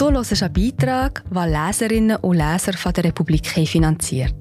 Du 0.00 0.10
hörst 0.10 0.42
einen 0.42 0.52
Beitrag, 0.54 1.22
den 1.28 1.52
Leserinnen 1.52 2.16
und 2.16 2.38
Leser 2.38 2.72
von 2.72 2.90
der 2.94 3.04
Republik 3.04 3.46
finanziert. 3.46 4.34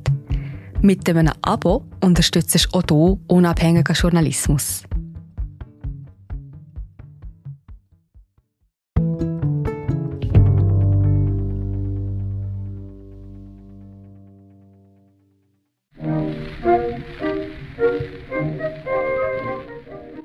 Mit 0.81 1.09
einem 1.09 1.33
Abo 1.41 1.83
unterstützt 2.01 2.55
du 2.55 2.77
auch 2.77 2.83
du 2.83 3.19
unabhängigen 3.27 3.93
Journalismus. 3.93 4.83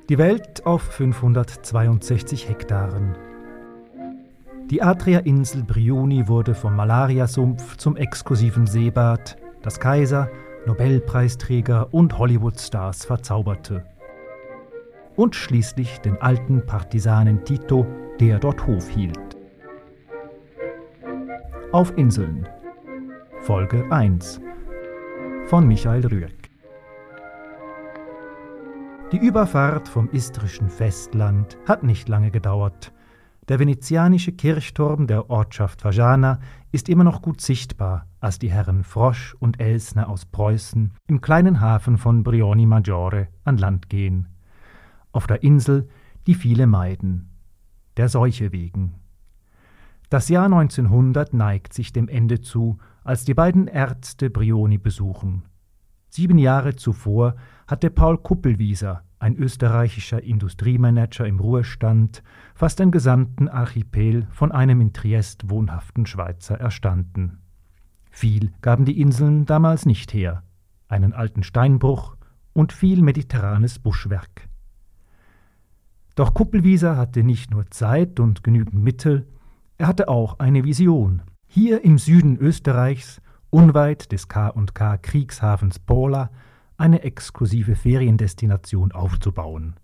Die 0.09 0.19
Welt 0.19 0.65
auf 0.65 0.83
562 0.83 2.49
Hektaren. 2.49 3.34
Die 4.75 4.83
Adria-Insel 4.83 5.63
Brioni 5.63 6.27
wurde 6.27 6.53
vom 6.53 6.75
Malariasumpf 6.75 7.77
zum 7.77 7.97
exklusiven 7.97 8.67
Seebad, 8.67 9.37
das 9.63 9.79
Kaiser, 9.79 10.29
Nobelpreisträger 10.67 11.95
und 11.95 12.19
Hollywood-Stars 12.19 13.05
verzauberte. 13.05 13.85
Und 15.15 15.37
schließlich 15.37 16.01
den 16.01 16.21
alten 16.21 16.67
Partisanen 16.67 17.45
Tito, 17.45 17.87
der 18.19 18.41
dort 18.41 18.67
Hof 18.67 18.89
hielt. 18.89 19.37
Auf 21.71 21.97
Inseln. 21.97 22.49
Folge 23.43 23.87
1 23.93 24.41
von 25.47 25.69
Michael 25.69 26.05
Rüegg. 26.05 26.51
Die 29.13 29.19
Überfahrt 29.19 29.87
vom 29.87 30.11
istrischen 30.11 30.69
Festland 30.69 31.59
hat 31.65 31.85
nicht 31.85 32.09
lange 32.09 32.33
gedauert. 32.33 32.93
Der 33.49 33.59
venezianische 33.59 34.33
Kirchturm 34.33 35.07
der 35.07 35.29
Ortschaft 35.29 35.83
Fajana 35.83 36.39
ist 36.73 36.89
immer 36.89 37.05
noch 37.05 37.21
gut 37.21 37.43
sichtbar, 37.43 38.07
als 38.19 38.39
die 38.39 38.51
Herren 38.51 38.85
Frosch 38.85 39.35
und 39.39 39.61
Elsner 39.61 40.09
aus 40.09 40.25
Preußen 40.25 40.95
im 41.07 41.21
kleinen 41.21 41.61
Hafen 41.61 41.99
von 41.99 42.23
Brioni 42.23 42.65
Maggiore 42.65 43.29
an 43.45 43.59
Land 43.59 43.91
gehen. 43.91 44.29
Auf 45.13 45.27
der 45.27 45.43
Insel, 45.43 45.89
die 46.27 46.35
viele 46.35 46.67
meiden. 46.67 47.29
Der 47.99 48.09
Seuche 48.09 48.51
wegen. 48.51 48.95
Das 50.09 50.31
Jahr 50.31 50.47
1900 50.47 51.35
neigt 51.35 51.75
sich 51.75 51.93
dem 51.93 52.09
Ende 52.09 52.41
zu, 52.41 52.79
als 53.05 53.27
die 53.27 53.35
beiden 53.35 53.67
Ärzte 53.67 54.31
Brioni 54.31 54.79
besuchen. 54.79 55.43
Sieben 56.09 56.39
Jahre 56.39 56.77
zuvor 56.77 57.35
hatte 57.67 57.91
Paul 57.91 58.17
Kuppelwieser, 58.17 59.03
ein 59.25 59.37
österreichischer 59.37 60.23
Industriemanager 60.23 61.27
im 61.27 61.41
Ruhestand, 61.41 62.23
fast 62.55 62.79
den 62.79 62.91
gesamten 62.91 63.49
Archipel 63.49 64.27
von 64.31 64.53
einem 64.53 64.83
in 64.83 64.93
Triest 64.93 65.49
wohnhaften 65.49 66.05
Schweizer 66.05 66.61
erstanden. 66.61 67.39
Viel 68.11 68.53
gaben 68.61 68.85
die 68.85 69.01
Inseln 69.01 69.47
damals 69.47 69.87
nicht 69.87 70.13
her, 70.13 70.43
einen 70.89 71.15
alten 71.15 71.43
Steinbruch 71.43 72.19
und 72.53 72.75
viel 72.75 73.01
mediterranes 73.01 73.79
Buschwerk. 73.79 74.47
Doch 76.17 76.35
Kuppelwieser 76.35 76.99
hatte 76.99 77.23
nicht 77.23 77.51
nur 77.51 77.71
Zeit 77.71 78.21
und 78.21 78.45
genügend 78.45 78.75
Mittel, 78.75 79.27
er 79.79 79.87
hatte 79.87 80.09
auch 80.09 80.39
eine 80.39 80.65
Vision. 80.65 81.23
Hier 81.47 81.83
im 81.83 81.97
Süden 81.97 82.37
Österreichs 82.37 83.23
unweit 83.49 84.13
des 84.13 84.29
K&K 84.29 84.99
Kriegshafens 84.99 85.79
Pola 85.79 86.29
eine 86.77 87.03
exklusive 87.03 87.77
Feriendestination 87.77 88.93
aufzubauen. 88.93 89.75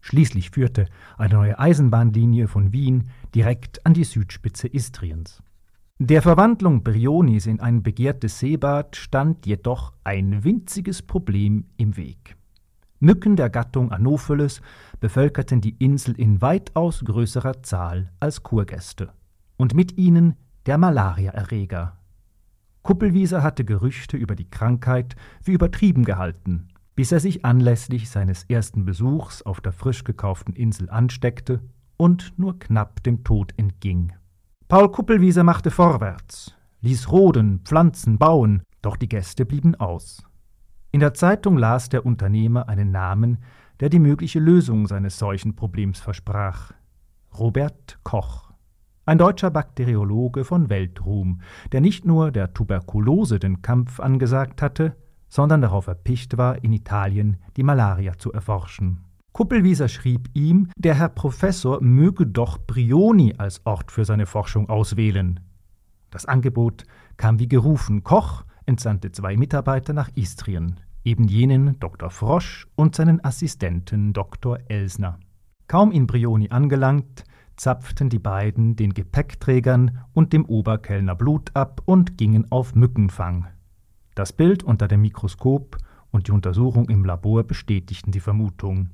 Schließlich 0.00 0.50
führte 0.50 0.86
eine 1.18 1.34
neue 1.34 1.58
Eisenbahnlinie 1.58 2.46
von 2.46 2.72
Wien 2.72 3.10
direkt 3.34 3.84
an 3.84 3.94
die 3.94 4.04
Südspitze 4.04 4.68
Istriens. 4.68 5.42
Der 5.98 6.22
Verwandlung 6.22 6.84
Brionis 6.84 7.46
in 7.46 7.58
ein 7.60 7.82
begehrtes 7.82 8.38
Seebad 8.38 8.96
stand 8.96 9.46
jedoch 9.46 9.94
ein 10.04 10.44
winziges 10.44 11.02
Problem 11.02 11.64
im 11.76 11.96
Weg. 11.96 12.36
Mücken 13.00 13.36
der 13.36 13.50
Gattung 13.50 13.90
Anopheles 13.92 14.60
bevölkerten 15.00 15.60
die 15.60 15.76
Insel 15.78 16.14
in 16.18 16.40
weitaus 16.40 17.04
größerer 17.04 17.62
Zahl 17.62 18.12
als 18.20 18.42
Kurgäste. 18.42 19.12
Und 19.56 19.74
mit 19.74 19.96
ihnen 19.98 20.36
der 20.66 20.78
Malariaerreger 20.78 21.96
Kuppelwieser 22.86 23.42
hatte 23.42 23.64
Gerüchte 23.64 24.16
über 24.16 24.36
die 24.36 24.48
Krankheit 24.48 25.16
für 25.42 25.50
übertrieben 25.50 26.04
gehalten, 26.04 26.68
bis 26.94 27.10
er 27.10 27.18
sich 27.18 27.44
anlässlich 27.44 28.08
seines 28.08 28.44
ersten 28.44 28.84
Besuchs 28.84 29.42
auf 29.42 29.60
der 29.60 29.72
frisch 29.72 30.04
gekauften 30.04 30.54
Insel 30.54 30.88
ansteckte 30.88 31.62
und 31.96 32.38
nur 32.38 32.60
knapp 32.60 33.02
dem 33.02 33.24
Tod 33.24 33.52
entging. 33.56 34.12
Paul 34.68 34.92
Kuppelwieser 34.92 35.42
machte 35.42 35.72
vorwärts, 35.72 36.54
ließ 36.82 37.10
roden, 37.10 37.62
Pflanzen 37.64 38.18
bauen, 38.18 38.62
doch 38.82 38.96
die 38.96 39.08
Gäste 39.08 39.44
blieben 39.46 39.74
aus. 39.74 40.22
In 40.92 41.00
der 41.00 41.12
Zeitung 41.12 41.58
las 41.58 41.88
der 41.88 42.06
Unternehmer 42.06 42.68
einen 42.68 42.92
Namen, 42.92 43.38
der 43.80 43.88
die 43.88 43.98
mögliche 43.98 44.38
Lösung 44.38 44.86
seines 44.86 45.18
Seuchenproblems 45.18 45.98
versprach. 45.98 46.70
Robert 47.36 47.98
Koch. 48.04 48.45
Ein 49.08 49.18
deutscher 49.18 49.52
Bakteriologe 49.52 50.44
von 50.44 50.68
Weltruhm, 50.68 51.40
der 51.70 51.80
nicht 51.80 52.04
nur 52.04 52.32
der 52.32 52.52
Tuberkulose 52.52 53.38
den 53.38 53.62
Kampf 53.62 54.00
angesagt 54.00 54.62
hatte, 54.62 54.96
sondern 55.28 55.60
darauf 55.60 55.86
erpicht 55.86 56.38
war, 56.38 56.64
in 56.64 56.72
Italien 56.72 57.36
die 57.56 57.62
Malaria 57.62 58.18
zu 58.18 58.32
erforschen. 58.32 59.04
Kuppelwieser 59.32 59.86
schrieb 59.86 60.28
ihm, 60.34 60.70
der 60.76 60.96
Herr 60.96 61.08
Professor 61.08 61.80
möge 61.80 62.26
doch 62.26 62.58
Brioni 62.58 63.34
als 63.38 63.64
Ort 63.64 63.92
für 63.92 64.04
seine 64.04 64.26
Forschung 64.26 64.68
auswählen. 64.68 65.38
Das 66.10 66.26
Angebot 66.26 66.82
kam 67.16 67.38
wie 67.38 67.48
gerufen. 67.48 68.02
Koch 68.02 68.44
entsandte 68.64 69.12
zwei 69.12 69.36
Mitarbeiter 69.36 69.92
nach 69.92 70.10
Istrien, 70.16 70.80
eben 71.04 71.28
jenen 71.28 71.78
Dr. 71.78 72.10
Frosch 72.10 72.66
und 72.74 72.96
seinen 72.96 73.24
Assistenten 73.24 74.12
Dr. 74.12 74.58
Elsner. 74.66 75.20
Kaum 75.68 75.92
in 75.92 76.08
Brioni 76.08 76.50
angelangt, 76.50 77.24
zapften 77.56 78.08
die 78.08 78.18
beiden 78.18 78.76
den 78.76 78.94
Gepäckträgern 78.94 79.98
und 80.12 80.32
dem 80.32 80.44
Oberkellner 80.44 81.14
Blut 81.14 81.50
ab 81.54 81.82
und 81.84 82.18
gingen 82.18 82.50
auf 82.50 82.74
Mückenfang. 82.74 83.46
Das 84.14 84.32
Bild 84.32 84.62
unter 84.62 84.88
dem 84.88 85.02
Mikroskop 85.02 85.78
und 86.10 86.28
die 86.28 86.32
Untersuchung 86.32 86.88
im 86.88 87.04
Labor 87.04 87.44
bestätigten 87.44 88.12
die 88.12 88.20
Vermutung. 88.20 88.90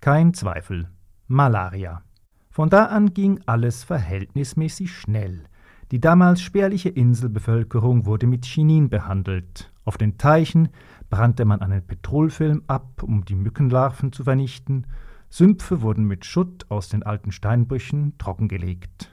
Kein 0.00 0.34
Zweifel. 0.34 0.88
Malaria. 1.28 2.02
Von 2.50 2.70
da 2.70 2.86
an 2.86 3.12
ging 3.12 3.40
alles 3.46 3.84
verhältnismäßig 3.84 4.92
schnell. 4.92 5.44
Die 5.90 6.00
damals 6.00 6.40
spärliche 6.40 6.88
Inselbevölkerung 6.88 8.06
wurde 8.06 8.26
mit 8.26 8.44
Chinin 8.44 8.88
behandelt. 8.88 9.72
Auf 9.84 9.98
den 9.98 10.18
Teichen 10.18 10.70
brannte 11.10 11.44
man 11.44 11.60
einen 11.60 11.86
Petrolfilm 11.86 12.62
ab, 12.66 13.02
um 13.02 13.24
die 13.24 13.36
Mückenlarven 13.36 14.12
zu 14.12 14.24
vernichten, 14.24 14.86
Sümpfe 15.28 15.82
wurden 15.82 16.04
mit 16.04 16.24
Schutt 16.24 16.70
aus 16.70 16.88
den 16.88 17.02
alten 17.02 17.32
Steinbrüchen 17.32 18.16
trockengelegt. 18.18 19.10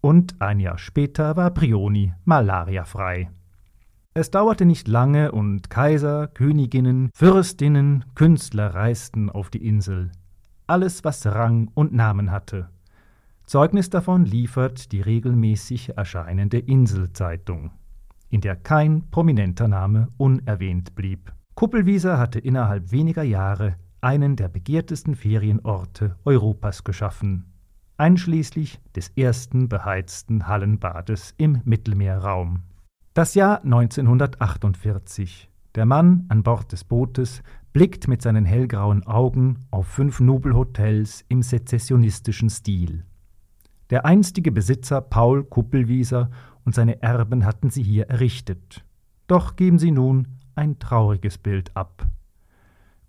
Und 0.00 0.40
ein 0.40 0.60
Jahr 0.60 0.78
später 0.78 1.36
war 1.36 1.50
Brioni 1.50 2.14
malariafrei. 2.24 3.30
Es 4.12 4.30
dauerte 4.30 4.64
nicht 4.64 4.88
lange 4.88 5.30
und 5.30 5.70
Kaiser, 5.70 6.26
Königinnen, 6.26 7.10
Fürstinnen, 7.14 8.04
Künstler 8.14 8.74
reisten 8.74 9.30
auf 9.30 9.50
die 9.50 9.64
Insel. 9.64 10.10
Alles, 10.66 11.04
was 11.04 11.24
Rang 11.26 11.70
und 11.74 11.92
Namen 11.92 12.30
hatte. 12.30 12.70
Zeugnis 13.44 13.90
davon 13.90 14.24
liefert 14.24 14.92
die 14.92 15.00
regelmäßig 15.00 15.96
erscheinende 15.96 16.58
Inselzeitung, 16.58 17.72
in 18.30 18.40
der 18.40 18.56
kein 18.56 19.10
prominenter 19.10 19.68
Name 19.68 20.08
unerwähnt 20.16 20.94
blieb. 20.94 21.32
Kuppelwieser 21.54 22.18
hatte 22.18 22.38
innerhalb 22.38 22.92
weniger 22.92 23.22
Jahre 23.22 23.76
einen 24.00 24.36
der 24.36 24.48
begehrtesten 24.48 25.14
Ferienorte 25.14 26.16
Europas 26.24 26.84
geschaffen, 26.84 27.52
einschließlich 27.96 28.80
des 28.96 29.10
ersten 29.16 29.68
beheizten 29.68 30.46
Hallenbades 30.46 31.34
im 31.36 31.60
Mittelmeerraum. 31.64 32.60
Das 33.14 33.34
Jahr 33.34 33.62
1948. 33.64 35.50
Der 35.74 35.86
Mann 35.86 36.24
an 36.28 36.42
Bord 36.42 36.72
des 36.72 36.84
Bootes 36.84 37.42
blickt 37.72 38.08
mit 38.08 38.22
seinen 38.22 38.44
hellgrauen 38.44 39.06
Augen 39.06 39.66
auf 39.70 39.86
fünf 39.86 40.20
Nobelhotels 40.20 41.24
im 41.28 41.42
sezessionistischen 41.42 42.50
Stil. 42.50 43.04
Der 43.90 44.04
einstige 44.04 44.52
Besitzer 44.52 45.00
Paul 45.00 45.44
Kuppelwieser 45.44 46.30
und 46.64 46.74
seine 46.74 47.02
Erben 47.02 47.44
hatten 47.44 47.70
sie 47.70 47.82
hier 47.82 48.08
errichtet. 48.08 48.84
Doch 49.26 49.56
geben 49.56 49.78
sie 49.78 49.90
nun 49.90 50.28
ein 50.54 50.78
trauriges 50.78 51.38
Bild 51.38 51.76
ab. 51.76 52.06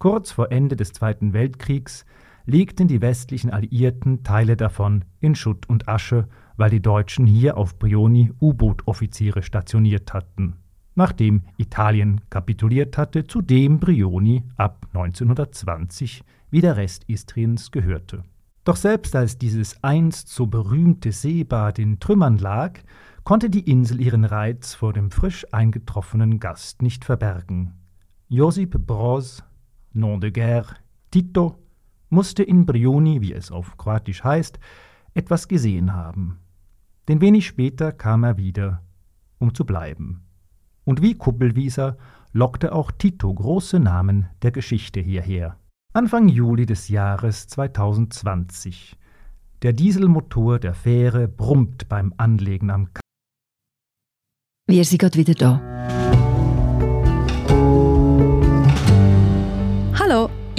Kurz 0.01 0.31
vor 0.31 0.51
Ende 0.51 0.75
des 0.75 0.93
Zweiten 0.93 1.31
Weltkriegs 1.31 2.05
legten 2.47 2.87
die 2.87 3.01
westlichen 3.01 3.51
Alliierten 3.51 4.23
Teile 4.23 4.57
davon 4.57 5.05
in 5.19 5.35
Schutt 5.35 5.69
und 5.69 5.87
Asche, 5.87 6.27
weil 6.57 6.71
die 6.71 6.81
Deutschen 6.81 7.27
hier 7.27 7.55
auf 7.55 7.77
Brioni 7.77 8.31
U-Boot-Offiziere 8.41 9.43
stationiert 9.43 10.11
hatten, 10.11 10.55
nachdem 10.95 11.43
Italien 11.57 12.21
kapituliert 12.31 12.97
hatte, 12.97 13.27
zu 13.27 13.43
dem 13.43 13.79
Brioni 13.79 14.41
ab 14.57 14.87
1920 14.91 16.23
wie 16.49 16.61
der 16.61 16.77
Rest 16.77 17.03
Istriens 17.07 17.69
gehörte. 17.69 18.23
Doch 18.63 18.77
selbst 18.77 19.15
als 19.15 19.37
dieses 19.37 19.83
einst 19.83 20.29
so 20.29 20.47
berühmte 20.47 21.11
Seebad 21.11 21.77
in 21.77 21.99
Trümmern 21.99 22.39
lag, 22.39 22.79
konnte 23.23 23.51
die 23.51 23.69
Insel 23.69 24.01
ihren 24.01 24.25
Reiz 24.25 24.73
vor 24.73 24.93
dem 24.93 25.11
frisch 25.11 25.45
eingetroffenen 25.51 26.39
Gast 26.39 26.81
nicht 26.81 27.05
verbergen. 27.05 27.75
Josip 28.29 28.87
Broz, 28.87 29.43
Nom 29.93 30.19
de 30.19 30.31
Guerre, 30.31 30.75
Tito, 31.11 31.57
musste 32.09 32.43
in 32.43 32.65
Brioni, 32.65 33.21
wie 33.21 33.33
es 33.33 33.51
auf 33.51 33.77
Kroatisch 33.77 34.23
heißt, 34.23 34.59
etwas 35.13 35.47
gesehen 35.47 35.93
haben. 35.93 36.39
Denn 37.07 37.21
wenig 37.21 37.47
später 37.47 37.91
kam 37.91 38.23
er 38.23 38.37
wieder, 38.37 38.81
um 39.39 39.53
zu 39.53 39.65
bleiben. 39.65 40.23
Und 40.85 41.01
wie 41.01 41.15
Kuppelwieser 41.15 41.97
lockte 42.31 42.73
auch 42.73 42.91
Tito 42.91 43.33
große 43.33 43.79
Namen 43.79 44.27
der 44.41 44.51
Geschichte 44.51 44.99
hierher. 44.99 45.57
Anfang 45.93 46.29
Juli 46.29 46.65
des 46.65 46.87
Jahres 46.87 47.47
2020. 47.47 48.97
Der 49.61 49.73
Dieselmotor 49.73 50.57
der 50.59 50.73
Fähre 50.73 51.27
brummt 51.27 51.89
beim 51.89 52.13
Anlegen 52.17 52.69
am 52.69 52.93
K 52.93 53.01
Wir 54.67 54.85
sind 54.85 54.99
gerade 54.99 55.17
wieder 55.17 55.33
da. 55.33 56.00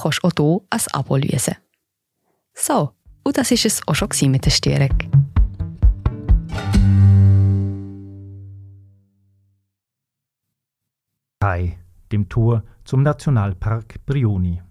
kannst 0.00 0.22
du 0.22 0.28
auch 0.28 0.32
hier 0.36 0.60
ein 0.70 0.80
Abo 0.92 1.16
lösen. 1.16 1.56
So, 2.54 2.92
und 3.24 3.36
das 3.36 3.50
war 3.50 3.64
es 3.64 3.82
auch 3.86 3.94
schon 3.94 4.30
mit 4.30 4.44
der 4.44 4.50
Störung. 4.50 4.96
Kai, 11.40 11.78
dem 12.10 12.28
Tor 12.28 12.64
zum 12.84 13.02
Nationalpark 13.02 14.04
Brioni. 14.06 14.62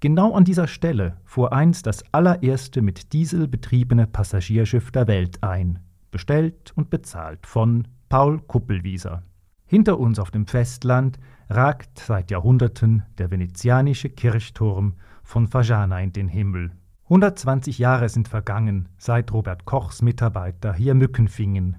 Genau 0.00 0.34
an 0.34 0.44
dieser 0.44 0.66
Stelle 0.66 1.16
fuhr 1.24 1.52
einst 1.52 1.86
das 1.86 2.04
allererste 2.12 2.82
mit 2.82 3.12
Diesel 3.12 3.46
betriebene 3.46 4.06
Passagierschiff 4.06 4.90
der 4.90 5.06
Welt 5.06 5.42
ein, 5.42 5.78
bestellt 6.10 6.72
und 6.74 6.90
bezahlt 6.90 7.46
von 7.46 7.86
Paul 8.08 8.40
Kuppelwieser. 8.40 9.22
Hinter 9.64 9.98
uns 9.98 10.18
auf 10.18 10.30
dem 10.30 10.46
Festland 10.46 11.18
ragt 11.54 11.98
seit 11.98 12.30
Jahrhunderten 12.30 13.04
der 13.18 13.30
venezianische 13.30 14.08
Kirchturm 14.08 14.94
von 15.22 15.46
Fajana 15.46 16.00
in 16.00 16.12
den 16.12 16.28
Himmel. 16.28 16.72
120 17.04 17.78
Jahre 17.78 18.08
sind 18.08 18.28
vergangen, 18.28 18.88
seit 18.96 19.32
Robert 19.32 19.64
Kochs 19.64 20.02
Mitarbeiter 20.02 20.72
hier 20.72 20.94
Mücken 20.94 21.28
fingen. 21.28 21.76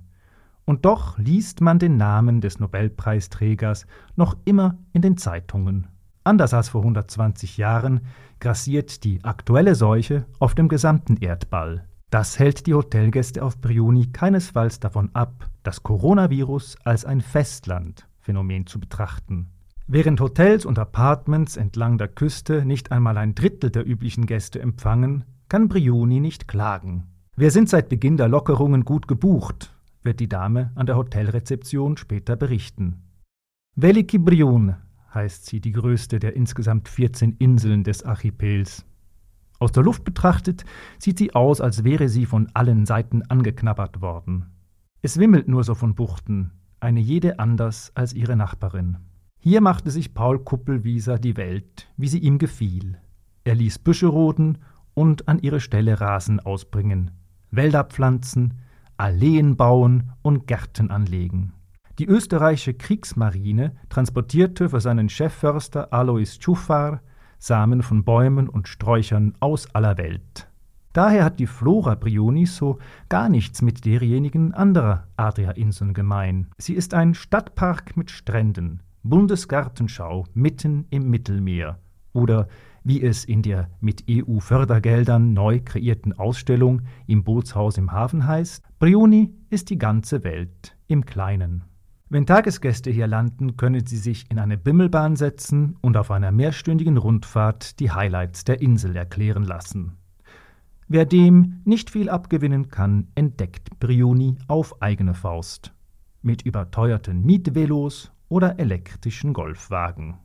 Und 0.66 0.86
doch 0.86 1.18
liest 1.18 1.60
man 1.60 1.80
den 1.80 1.98
Namen 1.98 2.40
des 2.40 2.60
Nobelpreisträgers 2.60 3.86
noch 4.16 4.38
immer 4.46 4.78
in 4.94 5.02
den 5.02 5.18
Zeitungen. 5.18 5.88
Anders 6.24 6.54
als 6.54 6.70
vor 6.70 6.82
120 6.82 7.58
Jahren 7.58 8.02
grassiert 8.40 9.04
die 9.04 9.24
aktuelle 9.24 9.76
Seuche 9.76 10.26
auf 10.40 10.56
dem 10.56 10.70
gesamten 10.70 11.18
Erdball. 11.18 11.86
Das 12.10 12.38
hält 12.38 12.68
die 12.68 12.76
Hotelgäste 12.76 13.44
auf 13.44 13.60
Brioni 13.60 14.12
keinesfalls 14.12 14.80
davon 14.80 15.10
ab, 15.14 15.50
das 15.64 15.82
Coronavirus 15.82 16.78
als 16.84 17.06
ein 17.06 17.22
Festlandphänomen 17.22 18.68
zu 18.68 18.80
betrachten. 18.80 19.50
Während 19.88 20.22
Hotels 20.22 20.66
und 20.66 20.80
Apartments 20.80 21.58
entlang 21.58 21.98
der 21.98 22.08
Küste 22.08 22.64
nicht 22.64 22.92
einmal 22.92 23.18
ein 23.18 23.36
Drittel 23.36 23.70
der 23.70 23.86
üblichen 23.86 24.26
Gäste 24.26 24.62
empfangen, 24.62 25.26
kann 25.50 25.68
Brioni 25.68 26.22
nicht 26.22 26.48
klagen. 26.48 27.08
Wir 27.36 27.52
sind 27.52 27.68
seit 27.68 27.90
Beginn 27.90 28.16
der 28.16 28.30
Lockerungen 28.30 28.86
gut 28.86 29.10
gebucht, 29.10 29.76
wird 30.02 30.22
die 30.22 30.30
Dame 30.30 30.72
an 30.76 30.86
der 30.86 30.96
Hotelrezeption 30.96 31.98
später 31.98 32.38
berichten. 32.38 33.04
Veliki 33.76 34.20
Briun 34.20 34.76
heißt 35.14 35.48
sie 35.48 35.60
die 35.60 35.74
größte 35.74 36.20
der 36.20 36.36
insgesamt 36.36 36.88
14 36.88 37.36
Inseln 37.40 37.84
des 37.84 38.04
Archipels. 38.04 38.86
Aus 39.60 39.74
der 39.74 39.84
Luft 39.84 40.06
betrachtet 40.06 40.64
sieht 40.98 41.18
sie 41.18 41.36
aus, 41.36 41.60
als 41.60 41.84
wäre 41.84 42.08
sie 42.08 42.26
von 42.26 42.50
allen 42.54 42.86
Seiten 42.86 43.22
angeknabbert 43.24 44.02
worden. 44.02 44.46
Es 45.02 45.20
wimmelt 45.20 45.50
nur 45.50 45.66
so 45.66 45.76
von 45.76 45.94
Buchten, 45.94 46.52
eine 46.80 47.02
jede 47.02 47.40
anders 47.40 47.92
als 47.96 48.14
ihre 48.14 48.38
Nachbarin. 48.38 48.98
Hier 49.46 49.60
machte 49.60 49.92
sich 49.92 50.14
Paul 50.14 50.40
Kuppelwieser 50.40 51.20
die 51.20 51.36
Welt, 51.36 51.90
wie 51.98 52.08
sie 52.08 52.20
ihm 52.20 52.38
gefiel. 52.38 52.98
Er 53.44 53.56
ließ 53.56 53.80
Büsche 53.80 54.08
roden 54.08 54.60
und 54.94 55.28
an 55.28 55.40
ihre 55.40 55.60
Stelle 55.60 56.00
Rasen 56.00 56.40
ausbringen, 56.40 57.12
Wälder 57.52 57.84
pflanzen, 57.84 58.54
Alleen 58.96 59.58
bauen 59.58 60.14
und 60.22 60.48
Gärten 60.48 60.92
anlegen. 60.92 61.52
Die 62.00 62.06
österreichische 62.06 62.74
Kriegsmarine 62.74 63.76
transportierte 63.90 64.70
für 64.70 64.80
seinen 64.80 65.10
Chefförster 65.10 65.92
Alois 65.92 66.40
Tschufar 66.40 67.02
Samen 67.38 67.82
von 67.82 68.06
Bäumen 68.06 68.48
und 68.48 68.70
Sträuchern 68.70 69.34
aus 69.42 69.76
aller 69.76 69.98
Welt. 69.98 70.48
Daher 70.94 71.26
hat 71.26 71.42
die 71.42 71.48
Flora 71.48 71.96
Brionis 71.96 72.56
so 72.56 72.80
gar 73.10 73.28
nichts 73.28 73.62
mit 73.62 73.84
derjenigen 73.84 74.54
anderer 74.54 75.10
Adria-Inseln 75.18 75.94
gemein. 75.94 76.48
Sie 76.58 76.76
ist 76.76 76.94
ein 76.94 77.14
Stadtpark 77.14 77.98
mit 77.98 78.10
Stränden, 78.10 78.80
Bundesgartenschau 79.04 80.26
mitten 80.34 80.86
im 80.90 81.10
Mittelmeer 81.10 81.80
oder 82.14 82.48
wie 82.84 83.02
es 83.02 83.26
in 83.26 83.42
der 83.42 83.70
mit 83.80 84.06
EU-Fördergeldern 84.10 85.34
neu 85.34 85.60
kreierten 85.64 86.14
Ausstellung 86.14 86.82
im 87.08 87.24
Bootshaus 87.24 87.78
im 87.78 87.92
Hafen 87.92 88.28
heißt, 88.28 88.64
Brioni 88.80 89.34
ist 89.50 89.70
die 89.70 89.78
ganze 89.78 90.24
Welt 90.24 90.78
im 90.88 91.06
Kleinen. 91.06 91.64
Wenn 92.10 92.26
Tagesgäste 92.26 92.92
hier 92.92 93.08
landen, 93.08 93.58
können 93.58 93.86
sie 93.86 93.98
sich 93.98 94.30
in 94.30 94.40
eine 94.40 94.58
Bimmelbahn 94.58 95.16
setzen 95.16 95.78
und 95.82 95.98
auf 95.98 96.12
einer 96.12 96.32
mehrstündigen 96.32 96.98
Rundfahrt 96.98 97.80
die 97.80 97.92
Highlights 97.92 98.44
der 98.44 98.62
Insel 98.62 98.96
erklären 98.96 99.44
lassen. 99.44 99.98
Wer 100.88 101.06
dem 101.06 101.62
nicht 101.66 101.90
viel 101.90 102.10
abgewinnen 102.10 102.70
kann, 102.70 103.08
entdeckt 103.16 103.80
Brioni 103.80 104.38
auf 104.48 104.82
eigene 104.82 105.14
Faust. 105.14 105.74
Mit 106.22 106.44
überteuerten 106.44 107.26
Mietvelos 107.26 108.13
oder 108.34 108.58
elektrischen 108.58 109.32
Golfwagen. 109.32 110.16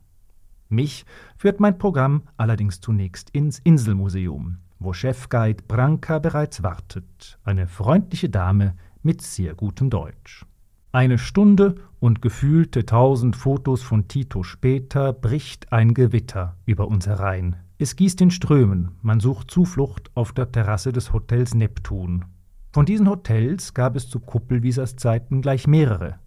Mich 0.67 1.05
führt 1.37 1.59
mein 1.59 1.77
Programm 1.77 2.23
allerdings 2.37 2.81
zunächst 2.81 3.29
ins 3.29 3.59
Inselmuseum, 3.59 4.57
wo 4.79 4.93
Chefguide 4.93 5.63
Branka 5.67 6.17
bereits 6.17 6.63
wartet, 6.63 7.37
eine 7.43 7.67
freundliche 7.67 8.29
Dame 8.29 8.75
mit 9.03 9.21
sehr 9.21 9.53
gutem 9.53 9.91
Deutsch. 9.91 10.43
Eine 10.91 11.19
Stunde 11.19 11.75
und 11.99 12.23
gefühlte 12.23 12.83
tausend 12.83 13.35
Fotos 13.35 13.83
von 13.83 14.07
Tito 14.07 14.41
später 14.41 15.13
bricht 15.13 15.71
ein 15.71 15.93
Gewitter 15.93 16.57
über 16.65 16.87
uns 16.87 17.05
herein. 17.05 17.57
Es 17.77 17.95
gießt 17.95 18.21
in 18.21 18.31
Strömen, 18.31 18.93
man 19.03 19.19
sucht 19.19 19.51
Zuflucht 19.51 20.09
auf 20.15 20.31
der 20.31 20.51
Terrasse 20.51 20.91
des 20.91 21.13
Hotels 21.13 21.53
Neptun. 21.53 22.25
Von 22.73 22.87
diesen 22.87 23.07
Hotels 23.07 23.75
gab 23.75 23.95
es 23.95 24.09
zu 24.09 24.19
Kuppelwiesers 24.19 24.95
Zeiten 24.95 25.43
gleich 25.43 25.67
mehrere, 25.67 26.17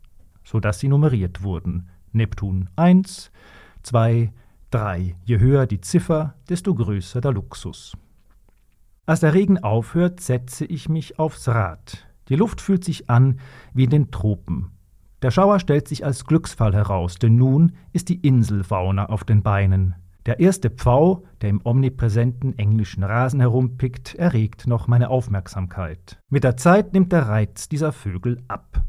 so 0.44 0.60
dass 0.60 0.80
sie 0.80 0.88
nummeriert 0.88 1.42
wurden. 1.42 1.88
Neptun 2.12 2.68
1, 2.76 3.30
2, 3.82 4.32
3. 4.70 5.16
Je 5.24 5.38
höher 5.38 5.66
die 5.66 5.80
Ziffer, 5.80 6.34
desto 6.48 6.74
größer 6.74 7.20
der 7.20 7.32
Luxus. 7.32 7.96
Als 9.04 9.20
der 9.20 9.34
Regen 9.34 9.58
aufhört, 9.58 10.20
setze 10.20 10.64
ich 10.64 10.88
mich 10.88 11.18
aufs 11.18 11.48
Rad. 11.48 12.06
Die 12.28 12.36
Luft 12.36 12.60
fühlt 12.60 12.84
sich 12.84 13.10
an 13.10 13.40
wie 13.74 13.84
in 13.84 13.90
den 13.90 14.10
Tropen. 14.10 14.70
Der 15.22 15.30
Schauer 15.30 15.60
stellt 15.60 15.88
sich 15.88 16.04
als 16.04 16.24
Glücksfall 16.24 16.74
heraus, 16.74 17.16
denn 17.16 17.36
nun 17.36 17.72
ist 17.92 18.08
die 18.08 18.26
Inselfauna 18.26 19.06
auf 19.06 19.24
den 19.24 19.42
Beinen. 19.42 19.94
Der 20.24 20.38
erste 20.38 20.70
Pfau, 20.70 21.24
der 21.40 21.50
im 21.50 21.60
omnipräsenten 21.64 22.56
englischen 22.58 23.02
Rasen 23.02 23.40
herumpickt, 23.40 24.14
erregt 24.14 24.66
noch 24.68 24.86
meine 24.86 25.10
Aufmerksamkeit. 25.10 26.18
Mit 26.28 26.44
der 26.44 26.56
Zeit 26.56 26.92
nimmt 26.92 27.12
der 27.12 27.28
Reiz 27.28 27.68
dieser 27.68 27.92
Vögel 27.92 28.40
ab. 28.46 28.84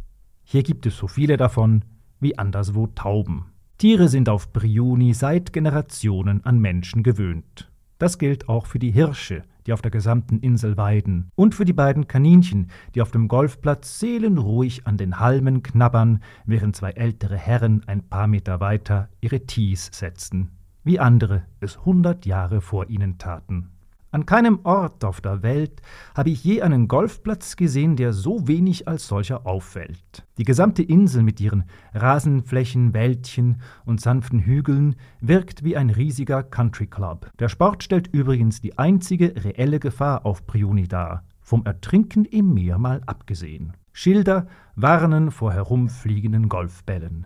Hier 0.54 0.62
gibt 0.62 0.86
es 0.86 0.96
so 0.96 1.08
viele 1.08 1.36
davon 1.36 1.84
wie 2.20 2.38
anderswo 2.38 2.86
Tauben. 2.86 3.46
Tiere 3.80 4.08
sind 4.08 4.30
auf 4.30 4.54
Brioni 4.54 5.16
seit 5.16 5.52
Generationen 5.52 6.46
an 6.46 6.60
Menschen 6.60 7.02
gewöhnt. 7.02 7.72
Das 7.98 8.20
gilt 8.20 8.48
auch 8.50 8.68
für 8.68 8.78
die 8.78 8.92
Hirsche, 8.92 9.42
die 9.66 9.74
auf 9.74 9.82
der 9.82 9.90
gesamten 9.90 10.38
Insel 10.38 10.78
weiden, 10.78 11.32
und 11.34 11.56
für 11.56 11.66
die 11.66 11.74
beiden 11.74 12.08
Kaninchen, 12.08 12.68
die 12.94 13.02
auf 13.02 13.10
dem 13.10 13.30
Golfplatz 13.30 14.00
seelenruhig 14.00 14.86
an 14.86 14.96
den 14.96 15.20
Halmen 15.20 15.64
knabbern, 15.64 16.22
während 16.46 16.76
zwei 16.76 16.92
ältere 16.92 17.36
Herren 17.36 17.82
ein 17.88 18.08
paar 18.08 18.28
Meter 18.28 18.60
weiter 18.60 19.10
ihre 19.22 19.48
Tees 19.48 19.90
setzten, 19.92 20.52
wie 20.84 21.00
andere 21.00 21.46
es 21.62 21.84
hundert 21.84 22.28
Jahre 22.28 22.62
vor 22.62 22.92
ihnen 22.92 23.18
taten. 23.18 23.72
An 24.14 24.28
keinem 24.28 24.60
Ort 24.62 25.04
auf 25.06 25.22
der 25.22 25.42
Welt 25.42 25.82
habe 26.14 26.30
ich 26.30 26.44
je 26.44 26.62
einen 26.62 26.88
Golfplatz 26.88 27.56
gesehen, 27.56 27.96
der 27.96 28.14
so 28.14 28.48
wenig 28.48 28.88
als 28.88 29.08
solcher 29.08 29.48
auffällt. 29.48 30.28
Die 30.38 30.44
gesamte 30.44 30.84
Insel 30.84 31.24
mit 31.24 31.42
ihren 31.42 31.64
Rasenflächen, 31.96 32.94
Wäldchen 32.94 33.60
und 33.86 34.02
sanften 34.02 34.42
Hügeln 34.42 34.98
wirkt 35.20 35.64
wie 35.64 35.76
ein 35.76 35.90
riesiger 35.90 36.44
Country 36.44 36.86
Club. 36.86 37.32
Der 37.40 37.50
Sport 37.50 37.82
stellt 37.82 38.06
übrigens 38.14 38.62
die 38.62 38.78
einzige 38.78 39.34
reelle 39.44 39.80
Gefahr 39.80 40.28
auf 40.28 40.46
Priuni 40.46 40.88
dar, 40.88 41.24
vom 41.42 41.66
Ertrinken 41.66 42.26
im 42.26 42.54
Meer 42.54 42.78
mal 42.78 43.02
abgesehen. 43.08 43.74
Schilder 43.94 44.46
warnen 44.76 45.32
vor 45.32 45.54
herumfliegenden 45.54 46.50
Golfbällen. 46.50 47.26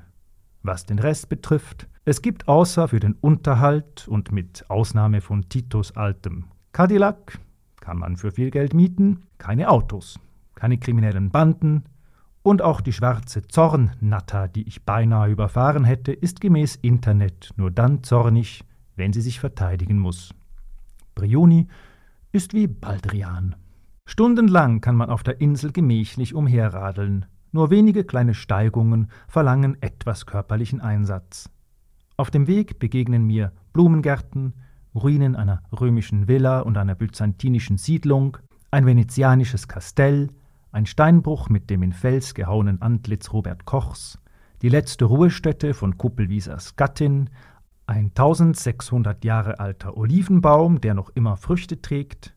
Was 0.63 0.85
den 0.85 0.99
Rest 0.99 1.27
betrifft, 1.27 1.89
es 2.05 2.21
gibt 2.21 2.47
außer 2.47 2.87
für 2.87 3.01
den 3.01 3.15
Unterhalt 3.19 4.07
und 4.07 4.31
mit 4.31 4.63
Ausnahme 4.69 5.19
von 5.19 5.49
Titos 5.49 5.91
altem 5.97 6.45
Cadillac 6.77 7.39
kann 7.79 7.97
man 7.97 8.17
für 8.17 8.31
viel 8.31 8.51
Geld 8.51 8.75
mieten, 8.75 9.23
keine 9.39 9.71
Autos, 9.71 10.19
keine 10.53 10.77
kriminellen 10.77 11.31
Banden 11.31 11.85
und 12.43 12.61
auch 12.61 12.81
die 12.81 12.93
schwarze 12.93 13.47
Zornnatter, 13.47 14.47
die 14.47 14.67
ich 14.67 14.85
beinahe 14.85 15.31
überfahren 15.31 15.85
hätte, 15.85 16.11
ist 16.11 16.39
gemäß 16.39 16.75
Internet 16.75 17.49
nur 17.57 17.71
dann 17.71 18.03
zornig, 18.03 18.63
wenn 18.95 19.11
sie 19.11 19.21
sich 19.21 19.39
verteidigen 19.39 19.97
muss. 19.97 20.35
Brioni 21.15 21.67
ist 22.31 22.53
wie 22.53 22.67
Baldrian. 22.67 23.55
Stundenlang 24.05 24.79
kann 24.79 24.95
man 24.95 25.09
auf 25.09 25.23
der 25.23 25.41
Insel 25.41 25.71
gemächlich 25.71 26.35
umherradeln. 26.35 27.25
Nur 27.51 27.71
wenige 27.71 28.03
kleine 28.03 28.35
Steigungen 28.35 29.09
verlangen 29.27 29.81
etwas 29.81 30.27
körperlichen 30.27 30.79
Einsatz. 30.79 31.49
Auf 32.17 32.29
dem 32.29 32.45
Weg 32.45 32.77
begegnen 32.77 33.25
mir 33.25 33.51
Blumengärten, 33.73 34.53
Ruinen 34.97 35.35
einer 35.35 35.61
römischen 35.71 36.27
Villa 36.27 36.61
und 36.61 36.77
einer 36.77 36.95
byzantinischen 36.95 37.77
Siedlung, 37.77 38.37
ein 38.71 38.85
venezianisches 38.85 39.67
Kastell, 39.67 40.29
ein 40.71 40.85
Steinbruch 40.85 41.49
mit 41.49 41.69
dem 41.69 41.83
in 41.83 41.93
Fels 41.93 42.33
gehauenen 42.33 42.81
Antlitz 42.81 43.31
Robert 43.31 43.65
Kochs, 43.65 44.19
die 44.61 44.69
letzte 44.69 45.05
Ruhestätte 45.05 45.73
von 45.73 45.97
Kuppelwiesers 45.97 46.75
Gattin, 46.75 47.29
ein 47.85 48.07
1600 48.07 49.23
Jahre 49.23 49.59
alter 49.59 49.95
Olivenbaum, 49.95 50.81
der 50.81 50.93
noch 50.93 51.09
immer 51.11 51.37
Früchte 51.37 51.81
trägt, 51.81 52.35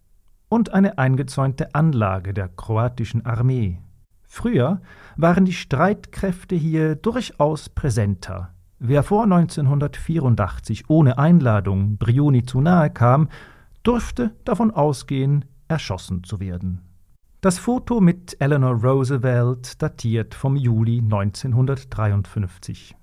und 0.48 0.72
eine 0.72 0.98
eingezäunte 0.98 1.74
Anlage 1.74 2.34
der 2.34 2.48
kroatischen 2.48 3.24
Armee. 3.24 3.78
Früher 4.22 4.80
waren 5.16 5.44
die 5.44 5.52
Streitkräfte 5.52 6.54
hier 6.54 6.94
durchaus 6.94 7.68
präsenter. 7.68 8.54
Wer 8.82 9.02
vor 9.02 9.24
1984 9.24 10.88
ohne 10.88 11.18
Einladung 11.18 11.98
Brioni 11.98 12.44
zu 12.44 12.62
nahe 12.62 12.88
kam, 12.88 13.28
durfte 13.82 14.34
davon 14.46 14.70
ausgehen, 14.70 15.44
erschossen 15.68 16.24
zu 16.24 16.40
werden. 16.40 16.80
Das 17.42 17.58
Foto 17.58 18.00
mit 18.00 18.40
Eleanor 18.40 18.82
Roosevelt 18.82 19.82
datiert 19.82 20.34
vom 20.34 20.56
Juli 20.56 21.00
1953. 21.00 22.96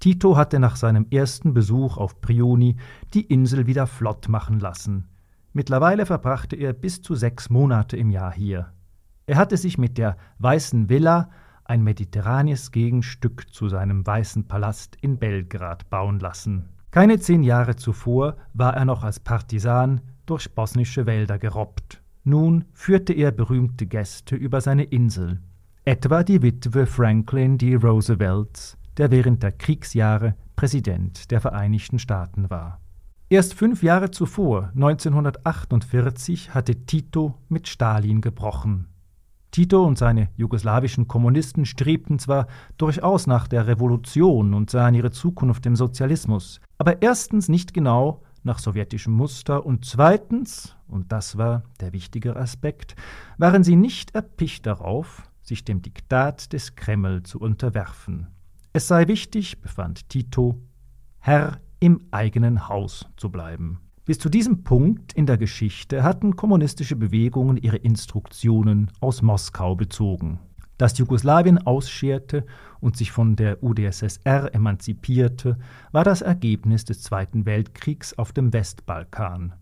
Tito 0.00 0.36
hatte 0.36 0.58
nach 0.58 0.74
seinem 0.74 1.06
ersten 1.08 1.54
Besuch 1.54 1.98
auf 1.98 2.20
Prioni 2.20 2.74
die 3.14 3.22
Insel 3.22 3.68
wieder 3.68 3.86
flott 3.86 4.28
machen 4.28 4.58
lassen. 4.58 5.08
Mittlerweile 5.52 6.04
verbrachte 6.04 6.56
er 6.56 6.72
bis 6.72 7.00
zu 7.00 7.14
sechs 7.14 7.48
Monate 7.48 7.96
im 7.96 8.10
Jahr 8.10 8.32
hier. 8.32 8.72
Er 9.26 9.36
hatte 9.36 9.56
sich 9.56 9.78
mit 9.78 9.98
der 9.98 10.16
Weißen 10.40 10.88
Villa 10.88 11.30
ein 11.72 11.82
mediterranes 11.82 12.70
Gegenstück 12.70 13.46
zu 13.50 13.66
seinem 13.70 14.06
Weißen 14.06 14.46
Palast 14.46 14.98
in 15.00 15.16
Belgrad 15.16 15.88
bauen 15.88 16.20
lassen. 16.20 16.68
Keine 16.90 17.18
zehn 17.18 17.42
Jahre 17.42 17.76
zuvor 17.76 18.36
war 18.52 18.76
er 18.76 18.84
noch 18.84 19.02
als 19.02 19.20
Partisan 19.20 20.02
durch 20.26 20.54
bosnische 20.54 21.06
Wälder 21.06 21.38
gerobbt. 21.38 22.02
Nun 22.24 22.66
führte 22.74 23.14
er 23.14 23.32
berühmte 23.32 23.86
Gäste 23.86 24.36
über 24.36 24.60
seine 24.60 24.84
Insel, 24.84 25.40
etwa 25.86 26.22
die 26.22 26.42
Witwe 26.42 26.84
Franklin 26.84 27.56
D. 27.56 27.76
Roosevelts, 27.76 28.76
der 28.98 29.10
während 29.10 29.42
der 29.42 29.52
Kriegsjahre 29.52 30.36
Präsident 30.54 31.30
der 31.30 31.40
Vereinigten 31.40 31.98
Staaten 31.98 32.50
war. 32.50 32.82
Erst 33.30 33.54
fünf 33.54 33.82
Jahre 33.82 34.10
zuvor, 34.10 34.72
1948, 34.74 36.52
hatte 36.52 36.84
Tito 36.84 37.38
mit 37.48 37.66
Stalin 37.66 38.20
gebrochen. 38.20 38.91
Tito 39.52 39.84
und 39.84 39.98
seine 39.98 40.30
jugoslawischen 40.36 41.08
Kommunisten 41.08 41.66
strebten 41.66 42.18
zwar 42.18 42.46
durchaus 42.78 43.26
nach 43.26 43.46
der 43.46 43.66
Revolution 43.66 44.54
und 44.54 44.70
sahen 44.70 44.94
ihre 44.94 45.10
Zukunft 45.10 45.66
im 45.66 45.76
Sozialismus, 45.76 46.58
aber 46.78 47.02
erstens 47.02 47.50
nicht 47.50 47.74
genau 47.74 48.22
nach 48.44 48.58
sowjetischem 48.58 49.12
Muster 49.12 49.66
und 49.66 49.84
zweitens, 49.84 50.74
und 50.88 51.12
das 51.12 51.36
war 51.36 51.64
der 51.80 51.92
wichtige 51.92 52.34
Aspekt, 52.34 52.96
waren 53.36 53.62
sie 53.62 53.76
nicht 53.76 54.14
erpicht 54.14 54.64
darauf, 54.64 55.30
sich 55.42 55.64
dem 55.64 55.82
Diktat 55.82 56.54
des 56.54 56.74
Kreml 56.74 57.22
zu 57.22 57.38
unterwerfen. 57.38 58.28
Es 58.72 58.88
sei 58.88 59.06
wichtig, 59.06 59.60
befand 59.60 60.08
Tito, 60.08 60.62
Herr 61.18 61.60
im 61.78 62.00
eigenen 62.10 62.68
Haus 62.68 63.06
zu 63.18 63.30
bleiben. 63.30 63.80
Bis 64.04 64.18
zu 64.18 64.28
diesem 64.28 64.64
Punkt 64.64 65.12
in 65.12 65.26
der 65.26 65.38
Geschichte 65.38 66.02
hatten 66.02 66.34
kommunistische 66.34 66.96
Bewegungen 66.96 67.56
ihre 67.56 67.76
Instruktionen 67.76 68.90
aus 69.00 69.22
Moskau 69.22 69.76
bezogen. 69.76 70.40
Dass 70.76 70.98
Jugoslawien 70.98 71.58
ausscherte 71.58 72.44
und 72.80 72.96
sich 72.96 73.12
von 73.12 73.36
der 73.36 73.62
UdSSR 73.62 74.52
emanzipierte, 74.52 75.56
war 75.92 76.02
das 76.02 76.20
Ergebnis 76.20 76.84
des 76.84 77.00
Zweiten 77.02 77.46
Weltkriegs 77.46 78.18
auf 78.18 78.32
dem 78.32 78.52
Westbalkan. 78.52 79.52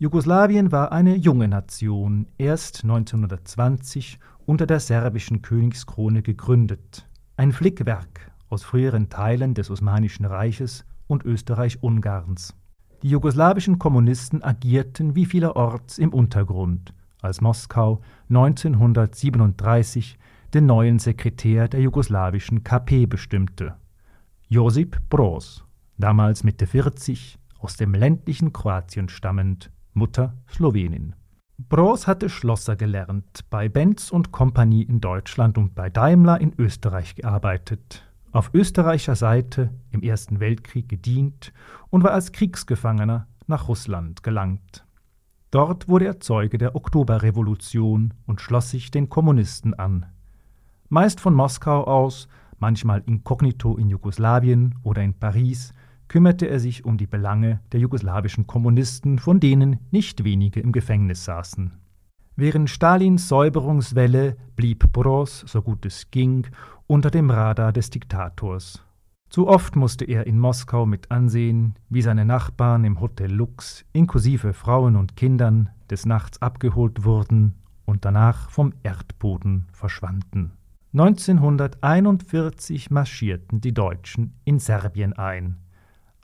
Jugoslawien 0.00 0.72
war 0.72 0.90
eine 0.90 1.14
junge 1.14 1.46
Nation, 1.46 2.26
erst 2.36 2.82
1920 2.82 4.18
unter 4.44 4.66
der 4.66 4.80
serbischen 4.80 5.40
Königskrone 5.40 6.22
gegründet. 6.22 7.08
Ein 7.36 7.52
Flickwerk 7.52 8.32
aus 8.48 8.64
früheren 8.64 9.08
Teilen 9.08 9.54
des 9.54 9.70
Osmanischen 9.70 10.24
Reiches 10.24 10.84
und 11.06 11.24
Österreich-Ungarns. 11.24 12.56
Die 13.04 13.10
jugoslawischen 13.10 13.78
Kommunisten 13.78 14.42
agierten 14.42 15.14
wie 15.14 15.26
vielerorts 15.26 15.98
im 15.98 16.14
Untergrund, 16.14 16.94
als 17.20 17.42
Moskau 17.42 18.00
1937 18.30 20.18
den 20.54 20.64
neuen 20.64 20.98
Sekretär 20.98 21.68
der 21.68 21.82
jugoslawischen 21.82 22.64
KP 22.64 23.04
bestimmte. 23.04 23.74
Josip 24.48 24.96
Broz, 25.10 25.66
damals 25.98 26.44
Mitte 26.44 26.66
40, 26.66 27.38
aus 27.58 27.76
dem 27.76 27.92
ländlichen 27.92 28.54
Kroatien 28.54 29.10
stammend, 29.10 29.70
Mutter 29.92 30.38
Slowenin. 30.50 31.14
Broz 31.58 32.06
hatte 32.06 32.30
Schlosser 32.30 32.74
gelernt, 32.74 33.44
bei 33.50 33.68
Benz 33.68 34.12
und 34.12 34.32
Kompanie 34.32 34.82
in 34.82 35.02
Deutschland 35.02 35.58
und 35.58 35.74
bei 35.74 35.90
Daimler 35.90 36.40
in 36.40 36.54
Österreich 36.56 37.16
gearbeitet 37.16 38.02
auf 38.34 38.50
österreichischer 38.52 39.14
Seite 39.14 39.70
im 39.92 40.02
Ersten 40.02 40.40
Weltkrieg 40.40 40.88
gedient 40.88 41.52
und 41.90 42.02
war 42.02 42.10
als 42.10 42.32
Kriegsgefangener 42.32 43.28
nach 43.46 43.68
Russland 43.68 44.22
gelangt. 44.22 44.84
Dort 45.52 45.88
wurde 45.88 46.06
er 46.06 46.18
Zeuge 46.18 46.58
der 46.58 46.74
Oktoberrevolution 46.74 48.12
und 48.26 48.40
schloss 48.40 48.70
sich 48.70 48.90
den 48.90 49.08
Kommunisten 49.08 49.72
an. 49.74 50.06
Meist 50.88 51.20
von 51.20 51.32
Moskau 51.32 51.84
aus, 51.84 52.26
manchmal 52.58 53.04
inkognito 53.06 53.76
in 53.76 53.88
Jugoslawien 53.88 54.74
oder 54.82 55.02
in 55.02 55.14
Paris, 55.14 55.72
kümmerte 56.08 56.46
er 56.46 56.58
sich 56.58 56.84
um 56.84 56.98
die 56.98 57.06
Belange 57.06 57.60
der 57.70 57.78
jugoslawischen 57.78 58.48
Kommunisten, 58.48 59.20
von 59.20 59.38
denen 59.38 59.78
nicht 59.92 60.24
wenige 60.24 60.58
im 60.58 60.72
Gefängnis 60.72 61.24
saßen. 61.24 61.83
Während 62.36 62.68
Stalins 62.68 63.28
Säuberungswelle 63.28 64.36
blieb 64.56 64.92
Broz, 64.92 65.44
so 65.46 65.62
gut 65.62 65.86
es 65.86 66.10
ging, 66.10 66.48
unter 66.88 67.10
dem 67.10 67.30
Radar 67.30 67.72
des 67.72 67.90
Diktators. 67.90 68.84
Zu 69.28 69.46
oft 69.46 69.76
musste 69.76 70.04
er 70.04 70.26
in 70.26 70.38
Moskau 70.38 70.84
mit 70.84 71.10
ansehen, 71.12 71.74
wie 71.88 72.02
seine 72.02 72.24
Nachbarn 72.24 72.84
im 72.84 73.00
Hotel 73.00 73.32
Lux, 73.32 73.84
inklusive 73.92 74.52
Frauen 74.52 74.96
und 74.96 75.16
Kindern, 75.16 75.70
des 75.90 76.06
Nachts 76.06 76.42
abgeholt 76.42 77.04
wurden 77.04 77.54
und 77.84 78.04
danach 78.04 78.50
vom 78.50 78.72
Erdboden 78.82 79.66
verschwanden. 79.72 80.52
1941 80.92 82.90
marschierten 82.90 83.60
die 83.60 83.74
Deutschen 83.74 84.34
in 84.44 84.58
Serbien 84.58 85.12
ein. 85.12 85.56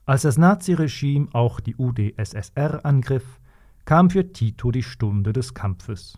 Als 0.06 0.22
das 0.22 0.38
Naziregime 0.38 1.28
auch 1.32 1.60
die 1.60 1.76
UdSSR 1.76 2.84
angriff, 2.84 3.39
kam 3.90 4.08
für 4.08 4.32
Tito 4.32 4.70
die 4.70 4.84
Stunde 4.84 5.32
des 5.32 5.52
Kampfes. 5.52 6.16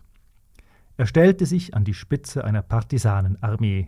Er 0.95 1.07
stellte 1.07 1.47
sich 1.47 1.73
an 1.73 1.83
die 1.83 1.95
Spitze 1.95 2.43
einer 2.43 2.61
Partisanenarmee. 2.61 3.87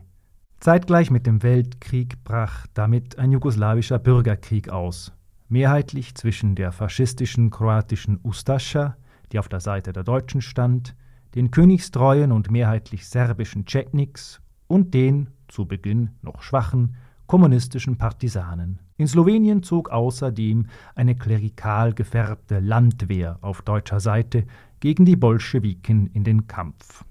Zeitgleich 0.60 1.12
mit 1.12 1.27
dem 1.27 1.44
Weltkrieg 1.44 2.24
brach 2.24 2.65
damit 2.74 3.20
ein 3.20 3.32
jugoslawischer 3.32 4.00
Bürgerkrieg 4.00 4.70
aus, 4.70 5.13
mehrheitlich 5.50 6.15
zwischen 6.15 6.56
der 6.56 6.72
faschistischen 6.72 7.51
kroatischen 7.51 8.20
Ustascha, 8.24 8.98
die 9.32 9.38
auf 9.38 9.50
der 9.50 9.60
Seite 9.60 9.94
der 9.94 10.04
Deutschen 10.04 10.42
stand, 10.42 10.96
den 11.36 11.51
königstreuen 11.51 12.32
und 12.32 12.50
mehrheitlich 12.50 13.08
serbischen 13.08 13.65
Chetniks 13.65 14.42
und 14.65 14.96
den, 14.96 15.30
zu 15.48 15.68
Beginn 15.68 16.10
noch 16.24 16.42
schwachen, 16.42 16.96
kommunistischen 17.27 18.00
Partisanen. 18.00 18.80
In 18.97 19.07
Slowenien 19.07 19.61
zog 19.61 19.89
außerdem 19.89 20.67
eine 20.95 21.15
klerikal 21.15 21.93
gefärbte 21.93 22.59
Landwehr 22.59 23.37
auf 23.41 23.61
deutscher 23.61 23.99
Seite 23.99 24.45
gegen 24.79 25.03
die 25.03 25.17
Bolschewiken 25.17 26.07
in 26.13 26.23
den 26.23 26.47
Kampf. 26.47 27.03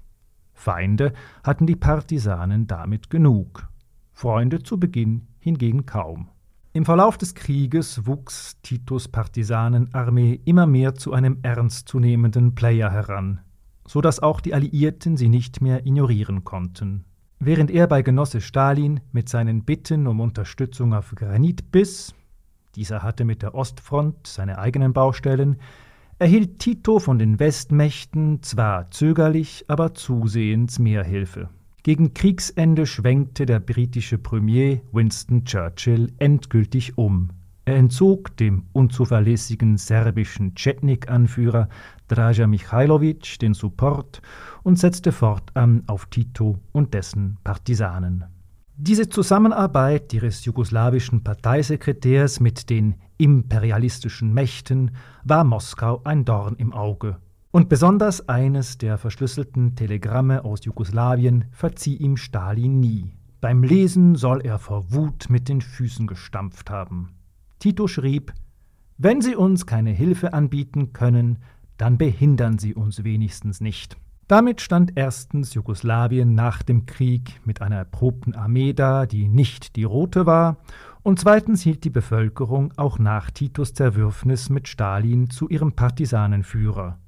Feinde 0.53 1.13
hatten 1.43 1.67
die 1.67 1.75
Partisanen 1.75 2.65
damit 2.65 3.11
genug, 3.11 3.69
Freunde 4.13 4.63
zu 4.63 4.79
Beginn 4.79 5.27
hingegen 5.39 5.85
kaum. 5.85 6.29
Im 6.73 6.85
Verlauf 6.85 7.19
des 7.19 7.35
Krieges 7.35 8.07
wuchs 8.07 8.59
Titos 8.63 9.07
Partisanenarmee 9.07 10.41
immer 10.43 10.65
mehr 10.65 10.95
zu 10.95 11.13
einem 11.13 11.37
ernstzunehmenden 11.43 12.55
Player 12.55 12.89
heran, 12.89 13.41
so 13.87 14.01
dass 14.01 14.21
auch 14.21 14.41
die 14.41 14.55
Alliierten 14.55 15.17
sie 15.17 15.29
nicht 15.29 15.61
mehr 15.61 15.85
ignorieren 15.85 16.43
konnten. 16.43 17.05
Während 17.39 17.69
er 17.69 17.87
bei 17.87 18.01
Genosse 18.01 18.41
Stalin 18.41 19.01
mit 19.11 19.29
seinen 19.29 19.63
Bitten 19.63 20.07
um 20.07 20.19
Unterstützung 20.19 20.93
auf 20.93 21.13
Granit 21.15 21.71
biss, 21.71 22.13
dieser 22.75 23.03
hatte 23.03 23.25
mit 23.25 23.41
der 23.41 23.55
Ostfront 23.55 24.27
seine 24.27 24.57
eigenen 24.57 24.93
Baustellen, 24.93 25.57
erhielt 26.17 26.59
Tito 26.59 26.99
von 26.99 27.19
den 27.19 27.39
Westmächten 27.39 28.41
zwar 28.41 28.89
zögerlich, 28.91 29.65
aber 29.67 29.93
zusehends 29.93 30.79
mehr 30.79 31.03
Hilfe. 31.03 31.49
Gegen 31.83 32.13
Kriegsende 32.13 32.85
schwenkte 32.85 33.45
der 33.45 33.59
britische 33.59 34.17
Premier 34.17 34.81
Winston 34.91 35.45
Churchill 35.45 36.11
endgültig 36.17 36.97
um. 36.97 37.29
Er 37.67 37.77
entzog 37.77 38.37
dem 38.37 38.67
unzuverlässigen 38.73 39.77
serbischen 39.77 40.53
Chetnik-Anführer 40.53 41.67
Draja 42.07 42.45
Michailovic 42.45 43.39
den 43.39 43.55
Support 43.55 44.21
und 44.61 44.77
setzte 44.77 45.11
fortan 45.11 45.81
auf 45.87 46.05
Tito 46.05 46.59
und 46.71 46.93
dessen 46.93 47.39
Partisanen. 47.43 48.25
Diese 48.77 49.09
Zusammenarbeit 49.09 50.13
ihres 50.13 50.45
jugoslawischen 50.45 51.23
Parteisekretärs 51.23 52.39
mit 52.39 52.69
den 52.69 52.95
imperialistischen 53.17 54.31
Mächten 54.31 54.91
war 55.23 55.43
Moskau 55.43 56.01
ein 56.03 56.23
Dorn 56.23 56.57
im 56.57 56.71
Auge. 56.71 57.17
Und 57.49 57.67
besonders 57.67 58.29
eines 58.29 58.77
der 58.77 58.99
verschlüsselten 58.99 59.75
Telegramme 59.75 60.45
aus 60.45 60.65
Jugoslawien 60.65 61.45
verzieh 61.51 61.95
ihm 61.95 62.17
Stalin 62.17 62.79
nie. 62.79 63.15
Beim 63.41 63.63
Lesen 63.63 64.15
soll 64.15 64.41
er 64.41 64.59
vor 64.59 64.91
Wut 64.93 65.29
mit 65.29 65.49
den 65.49 65.61
Füßen 65.61 66.05
gestampft 66.05 66.69
haben. 66.69 67.14
Tito 67.65 67.87
schrieb 67.87 68.31
Wenn 68.99 69.21
Sie 69.21 69.35
uns 69.35 69.65
keine 69.65 69.89
Hilfe 69.89 70.33
anbieten 70.33 70.93
können, 70.93 71.39
dann 71.77 71.97
behindern 71.97 72.59
Sie 72.59 72.75
uns 72.75 73.03
wenigstens 73.03 73.59
nicht. 73.59 73.97
Damit 74.27 74.61
stand 74.61 74.91
erstens 74.93 75.55
Jugoslawien 75.55 76.35
nach 76.35 76.61
dem 76.61 76.85
Krieg 76.85 77.41
mit 77.43 77.63
einer 77.63 77.77
erprobten 77.77 78.35
Armee 78.35 78.73
da, 78.73 79.07
die 79.07 79.27
nicht 79.27 79.77
die 79.77 79.83
rote 79.83 80.27
war, 80.27 80.57
und 81.01 81.19
zweitens 81.19 81.63
hielt 81.63 81.83
die 81.85 81.89
Bevölkerung 81.89 82.71
auch 82.77 82.99
nach 82.99 83.31
Titos 83.31 83.73
Zerwürfnis 83.73 84.51
mit 84.51 84.67
Stalin 84.67 85.31
zu 85.31 85.49
ihrem 85.49 85.71
Partisanenführer. 85.71 86.99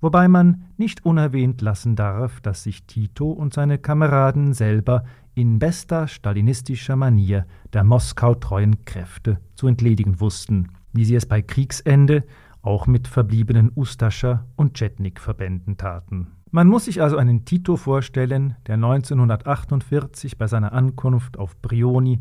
Wobei 0.00 0.26
man 0.26 0.64
nicht 0.78 1.04
unerwähnt 1.04 1.60
lassen 1.60 1.96
darf, 1.96 2.40
dass 2.40 2.62
sich 2.62 2.84
Tito 2.84 3.30
und 3.30 3.52
seine 3.52 3.76
Kameraden 3.76 4.54
selber 4.54 5.04
in 5.38 5.60
bester 5.60 6.08
stalinistischer 6.08 6.96
Manier 6.96 7.46
der 7.72 7.84
Moskau-treuen 7.84 8.84
Kräfte 8.84 9.38
zu 9.54 9.68
entledigen 9.68 10.18
wussten, 10.18 10.72
wie 10.92 11.04
sie 11.04 11.14
es 11.14 11.26
bei 11.26 11.42
Kriegsende 11.42 12.24
auch 12.60 12.88
mit 12.88 13.06
verbliebenen 13.06 13.70
Ustascha 13.76 14.46
und 14.56 14.74
Chetnik-Verbänden 14.74 15.76
taten. 15.76 16.32
Man 16.50 16.66
muss 16.66 16.86
sich 16.86 17.00
also 17.00 17.16
einen 17.18 17.44
Tito 17.44 17.76
vorstellen, 17.76 18.56
der 18.66 18.74
1948 18.74 20.38
bei 20.38 20.48
seiner 20.48 20.72
Ankunft 20.72 21.38
auf 21.38 21.56
Brioni 21.62 22.20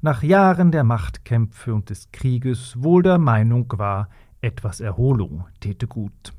nach 0.00 0.22
Jahren 0.22 0.72
der 0.72 0.84
Machtkämpfe 0.84 1.74
und 1.74 1.90
des 1.90 2.12
Krieges 2.12 2.82
wohl 2.82 3.02
der 3.02 3.18
Meinung 3.18 3.70
war, 3.76 4.08
etwas 4.40 4.80
Erholung 4.80 5.44
täte 5.60 5.86
gut. 5.86 6.32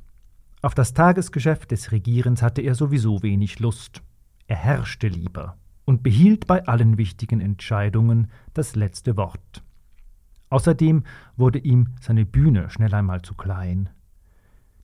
Auf 0.64 0.74
das 0.74 0.96
Tagesgeschäft 0.96 1.70
des 1.70 1.92
Regierens 1.92 2.42
hatte 2.42 2.64
er 2.64 2.74
sowieso 2.74 3.22
wenig 3.22 3.60
Lust. 3.60 4.02
Er 4.48 4.58
herrschte 4.58 5.08
lieber 5.08 5.56
und 5.86 6.04
behielt 6.04 6.48
bei 6.48 6.68
allen 6.68 6.98
wichtigen 6.98 7.40
Entscheidungen 7.40 8.28
das 8.54 8.76
letzte 8.76 9.18
Wort. 9.18 9.64
Außerdem 10.50 11.04
wurde 11.38 11.60
ihm 11.60 11.90
seine 12.02 12.26
Bühne 12.26 12.70
schnell 12.70 12.94
einmal 12.94 13.22
zu 13.22 13.34
klein. 13.34 13.90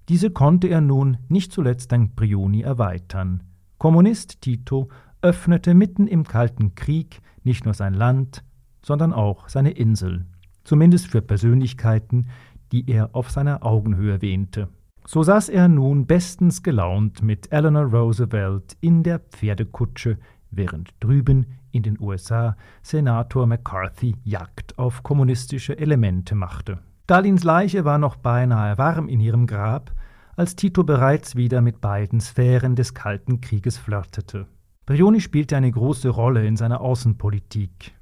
Diese 0.10 0.32
konnte 0.32 0.68
er 0.68 0.82
nun 0.82 1.18
nicht 1.30 1.52
zuletzt 1.52 1.92
dank 1.92 2.16
Brioni 2.16 2.62
erweitern. 2.62 3.44
Kommunist 3.78 4.42
Tito 4.42 4.90
öffnete 5.22 5.74
mitten 5.74 6.08
im 6.08 6.24
Kalten 6.24 6.76
Krieg 6.76 7.22
nicht 7.44 7.66
nur 7.66 7.74
sein 7.74 7.94
Land, 7.94 8.44
sondern 8.84 9.14
auch 9.14 9.50
seine 9.50 9.72
Insel, 9.72 10.26
zumindest 10.64 11.08
für 11.08 11.22
Persönlichkeiten, 11.22 12.28
die 12.72 12.90
er 12.90 13.16
auf 13.16 13.30
seiner 13.30 13.66
Augenhöhe 13.66 14.22
wähnte. 14.22 14.70
So 15.06 15.24
saß 15.24 15.50
er 15.50 15.68
nun 15.68 16.06
bestens 16.06 16.64
gelaunt 16.64 17.22
mit 17.22 17.52
Eleanor 17.52 17.86
Roosevelt 17.86 18.78
in 18.82 19.04
der 19.04 19.20
Pferdekutsche, 19.20 20.18
während 20.52 20.94
drüben 21.00 21.46
in 21.72 21.84
den 21.84 22.00
USA 22.00 22.56
Senator 22.84 23.48
McCarthy 23.48 24.16
Jagd 24.24 24.78
auf 24.78 25.04
kommunistische 25.04 25.78
Elemente 25.78 26.36
machte. 26.36 26.80
Stalins 27.06 27.44
Leiche 27.44 27.84
war 27.84 27.98
noch 27.98 28.16
beinahe 28.16 28.78
warm 28.78 29.10
in 29.10 29.20
ihrem 29.20 29.48
Grab, 29.48 29.92
als 30.38 30.56
Tito 30.56 30.84
bereits 30.84 31.36
wieder 31.36 31.60
mit 31.60 31.82
beiden 31.82 32.22
Sphären 32.22 32.76
des 32.76 32.94
Kalten 32.94 33.42
Krieges 33.42 33.78
flirtete. 33.78 34.48
Brioni 34.86 35.20
spielte 35.20 35.58
eine 35.58 35.72
große 35.72 36.10
Rolle 36.10 36.46
in 36.46 36.56
seiner 36.56 36.80
Außenpolitik. 36.80 37.94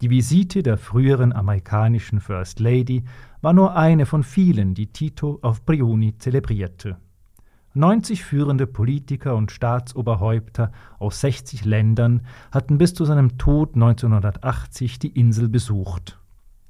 Die 0.00 0.10
Visite 0.10 0.62
der 0.62 0.78
früheren 0.78 1.32
amerikanischen 1.32 2.20
First 2.20 2.60
Lady 2.60 3.04
war 3.40 3.52
nur 3.52 3.76
eine 3.76 4.06
von 4.06 4.22
vielen, 4.22 4.74
die 4.74 4.88
Tito 4.88 5.38
auf 5.42 5.64
Brioni 5.64 6.16
zelebrierte. 6.18 6.96
90 7.76 8.22
führende 8.24 8.68
Politiker 8.68 9.34
und 9.34 9.50
Staatsoberhäupter 9.50 10.70
aus 11.00 11.20
60 11.20 11.64
Ländern 11.64 12.22
hatten 12.52 12.78
bis 12.78 12.94
zu 12.94 13.04
seinem 13.04 13.36
Tod 13.36 13.74
1980 13.74 15.00
die 15.00 15.08
Insel 15.18 15.48
besucht. 15.48 16.20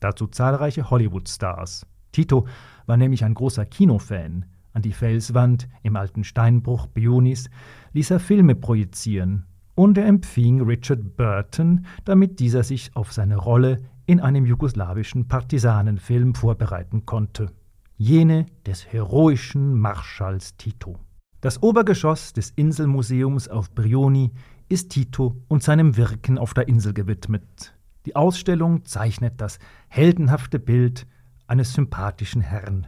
Dazu 0.00 0.26
zahlreiche 0.26 0.88
Hollywood-Stars. 0.88 1.86
Tito 2.12 2.46
war 2.86 2.96
nämlich 2.96 3.22
ein 3.22 3.34
großer 3.34 3.66
Kinofan. 3.66 4.46
An 4.72 4.80
die 4.80 4.92
Felswand 4.92 5.68
im 5.82 5.96
alten 5.96 6.24
Steinbruch 6.24 6.86
Bionis 6.86 7.50
ließ 7.92 8.10
er 8.10 8.18
Filme 8.18 8.54
projizieren 8.54 9.44
und 9.74 9.98
er 9.98 10.06
empfing 10.06 10.62
Richard 10.62 11.16
Burton, 11.16 11.84
damit 12.06 12.40
dieser 12.40 12.62
sich 12.62 12.96
auf 12.96 13.12
seine 13.12 13.36
Rolle 13.36 13.82
in 14.06 14.20
einem 14.20 14.46
jugoslawischen 14.46 15.28
Partisanenfilm 15.28 16.34
vorbereiten 16.34 17.04
konnte 17.04 17.50
jene 17.96 18.46
des 18.66 18.92
heroischen 18.92 19.78
Marschalls 19.78 20.56
Tito. 20.56 20.98
Das 21.40 21.62
Obergeschoss 21.62 22.32
des 22.32 22.50
Inselmuseums 22.50 23.48
auf 23.48 23.70
Brioni 23.74 24.32
ist 24.68 24.90
Tito 24.90 25.36
und 25.48 25.62
seinem 25.62 25.96
Wirken 25.96 26.38
auf 26.38 26.54
der 26.54 26.68
Insel 26.68 26.92
gewidmet. 26.92 27.74
Die 28.06 28.16
Ausstellung 28.16 28.84
zeichnet 28.84 29.34
das 29.40 29.58
heldenhafte 29.88 30.58
Bild 30.58 31.06
eines 31.46 31.72
sympathischen 31.72 32.40
Herrn. 32.40 32.86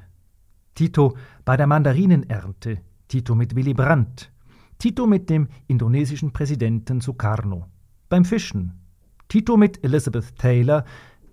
Tito 0.75 1.17
bei 1.45 1.57
der 1.57 1.67
Mandarinenernte, 1.67 2.81
Tito 3.09 3.35
mit 3.35 3.55
Willy 3.55 3.75
Brandt, 3.75 4.33
Tito 4.79 5.07
mit 5.07 5.31
dem 5.31 5.49
indonesischen 5.69 6.33
Präsidenten 6.33 7.01
Sukarno, 7.01 7.67
beim 8.09 8.25
Fischen, 8.25 8.81
Tito 9.29 9.57
mit 9.57 9.83
Elizabeth 9.85 10.37
Taylor, 10.37 10.85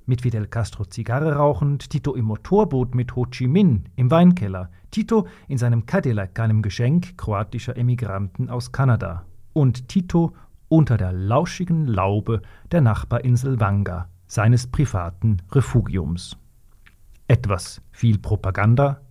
mit 0.06 0.22
Fidel 0.22 0.48
Castro 0.48 0.86
Zigarre 0.86 1.36
rauchend, 1.36 1.89
Tito 1.89 2.16
im 2.16 2.26
Motorboot 2.26 2.96
mit 2.96 3.16
Ho 3.16 3.26
Chi 3.26 3.48
Minh 3.48 3.86
im 3.96 4.12
Weinkeller, 4.12 4.70
Tito 4.92 5.28
in 5.48 5.58
seinem 5.58 5.86
Cadillac, 5.86 6.39
einem 6.39 6.62
Geschenk 6.62 7.18
kroatischer 7.18 7.78
Emigranten 7.78 8.50
aus 8.50 8.72
Kanada 8.72 9.26
und 9.54 9.88
Tito 9.88 10.34
unter 10.68 10.98
der 10.98 11.13
lauschigen 11.13 11.88
Laube 11.88 12.42
der 12.72 12.82
Nachbarinsel 12.82 13.60
Wanga, 13.60 14.10
seines 14.28 14.68
privaten 14.68 15.38
Refugiums. 15.52 16.38
Etwas 17.28 17.82
viel 17.92 18.18
Propaganda. 18.18 19.02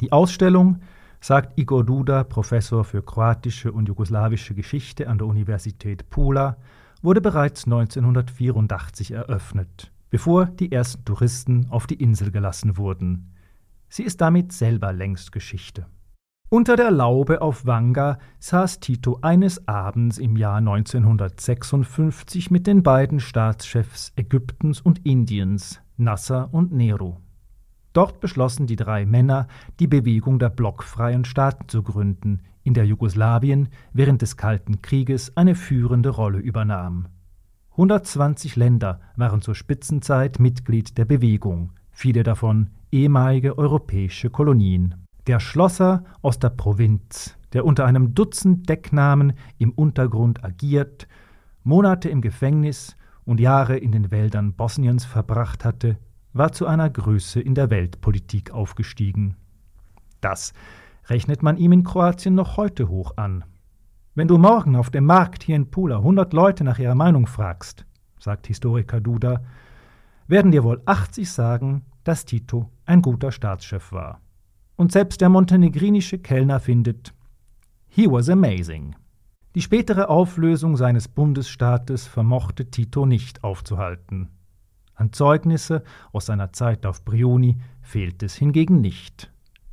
Die 0.00 0.12
Ausstellung, 0.12 0.80
sagt 1.20 1.58
Igor 1.58 1.84
Duda, 1.84 2.24
Professor 2.24 2.84
für 2.84 3.02
kroatische 3.02 3.72
und 3.72 3.88
jugoslawische 3.88 4.54
Geschichte 4.54 5.08
an 5.08 5.18
der 5.18 5.26
Universität 5.26 6.10
Pula, 6.10 6.58
wurde 7.02 7.20
bereits 7.20 7.64
1984 7.64 9.12
eröffnet 9.12 9.92
bevor 10.10 10.46
die 10.46 10.72
ersten 10.72 11.04
Touristen 11.04 11.66
auf 11.70 11.86
die 11.86 12.02
Insel 12.02 12.30
gelassen 12.30 12.76
wurden. 12.76 13.32
Sie 13.88 14.02
ist 14.02 14.20
damit 14.20 14.52
selber 14.52 14.92
längst 14.92 15.32
Geschichte. 15.32 15.86
Unter 16.48 16.76
der 16.76 16.92
Laube 16.92 17.42
auf 17.42 17.66
Wanga 17.66 18.18
saß 18.38 18.78
Tito 18.78 19.18
eines 19.20 19.66
Abends 19.66 20.18
im 20.18 20.36
Jahr 20.36 20.58
1956 20.58 22.52
mit 22.52 22.68
den 22.68 22.84
beiden 22.84 23.18
Staatschefs 23.18 24.12
Ägyptens 24.14 24.80
und 24.80 25.04
Indiens, 25.04 25.80
Nasser 25.96 26.48
und 26.52 26.72
Nehru. 26.72 27.16
Dort 27.92 28.20
beschlossen 28.20 28.68
die 28.68 28.76
drei 28.76 29.06
Männer, 29.06 29.48
die 29.80 29.88
Bewegung 29.88 30.38
der 30.38 30.50
blockfreien 30.50 31.24
Staaten 31.24 31.68
zu 31.68 31.82
gründen, 31.82 32.42
in 32.62 32.74
der 32.74 32.86
Jugoslawien 32.86 33.70
während 33.92 34.22
des 34.22 34.36
Kalten 34.36 34.82
Krieges 34.82 35.36
eine 35.36 35.54
führende 35.54 36.10
Rolle 36.10 36.38
übernahm. 36.38 37.08
120 37.76 38.56
Länder 38.56 39.00
waren 39.16 39.42
zur 39.42 39.54
Spitzenzeit 39.54 40.40
Mitglied 40.40 40.96
der 40.96 41.04
Bewegung, 41.04 41.72
viele 41.90 42.22
davon 42.22 42.70
ehemalige 42.90 43.58
europäische 43.58 44.30
Kolonien. 44.30 44.94
Der 45.26 45.40
Schlosser 45.40 46.02
aus 46.22 46.38
der 46.38 46.48
Provinz, 46.48 47.36
der 47.52 47.66
unter 47.66 47.84
einem 47.84 48.14
Dutzend 48.14 48.66
Decknamen 48.66 49.34
im 49.58 49.72
Untergrund 49.72 50.42
agiert, 50.42 51.06
Monate 51.64 52.08
im 52.08 52.22
Gefängnis 52.22 52.96
und 53.26 53.40
Jahre 53.40 53.76
in 53.76 53.92
den 53.92 54.10
Wäldern 54.10 54.54
Bosniens 54.54 55.04
verbracht 55.04 55.62
hatte, 55.62 55.98
war 56.32 56.52
zu 56.52 56.66
einer 56.66 56.88
Größe 56.88 57.42
in 57.42 57.54
der 57.54 57.68
Weltpolitik 57.68 58.52
aufgestiegen. 58.52 59.36
Das 60.22 60.54
rechnet 61.08 61.42
man 61.42 61.58
ihm 61.58 61.72
in 61.72 61.84
Kroatien 61.84 62.34
noch 62.34 62.56
heute 62.56 62.88
hoch 62.88 63.18
an. 63.18 63.44
Wenn 64.16 64.28
du 64.28 64.38
morgen 64.38 64.76
auf 64.76 64.88
dem 64.88 65.04
Markt 65.04 65.42
hier 65.42 65.56
in 65.56 65.70
Pula 65.70 66.00
hundert 66.00 66.32
Leute 66.32 66.64
nach 66.64 66.78
ihrer 66.78 66.94
Meinung 66.94 67.26
fragst, 67.26 67.84
sagt 68.18 68.46
Historiker 68.46 68.98
Duda, 68.98 69.42
werden 70.26 70.52
dir 70.52 70.64
wohl 70.64 70.80
80 70.86 71.30
sagen, 71.30 71.84
dass 72.02 72.24
Tito 72.24 72.70
ein 72.86 73.02
guter 73.02 73.30
Staatschef 73.30 73.92
war. 73.92 74.22
Und 74.74 74.90
selbst 74.90 75.20
der 75.20 75.28
montenegrinische 75.28 76.18
Kellner 76.18 76.60
findet, 76.60 77.12
he 77.88 78.10
was 78.10 78.30
amazing. 78.30 78.96
Die 79.54 79.60
spätere 79.60 80.08
Auflösung 80.08 80.78
seines 80.78 81.08
Bundesstaates 81.08 82.06
vermochte 82.06 82.70
Tito 82.70 83.04
nicht 83.04 83.44
aufzuhalten. 83.44 84.30
An 84.94 85.12
Zeugnisse 85.12 85.82
aus 86.10 86.24
seiner 86.24 86.54
Zeit 86.54 86.86
auf 86.86 87.04
Brioni 87.04 87.58
fehlt 87.82 88.22
es 88.22 88.34
hingegen 88.34 88.80
nicht. 88.80 89.30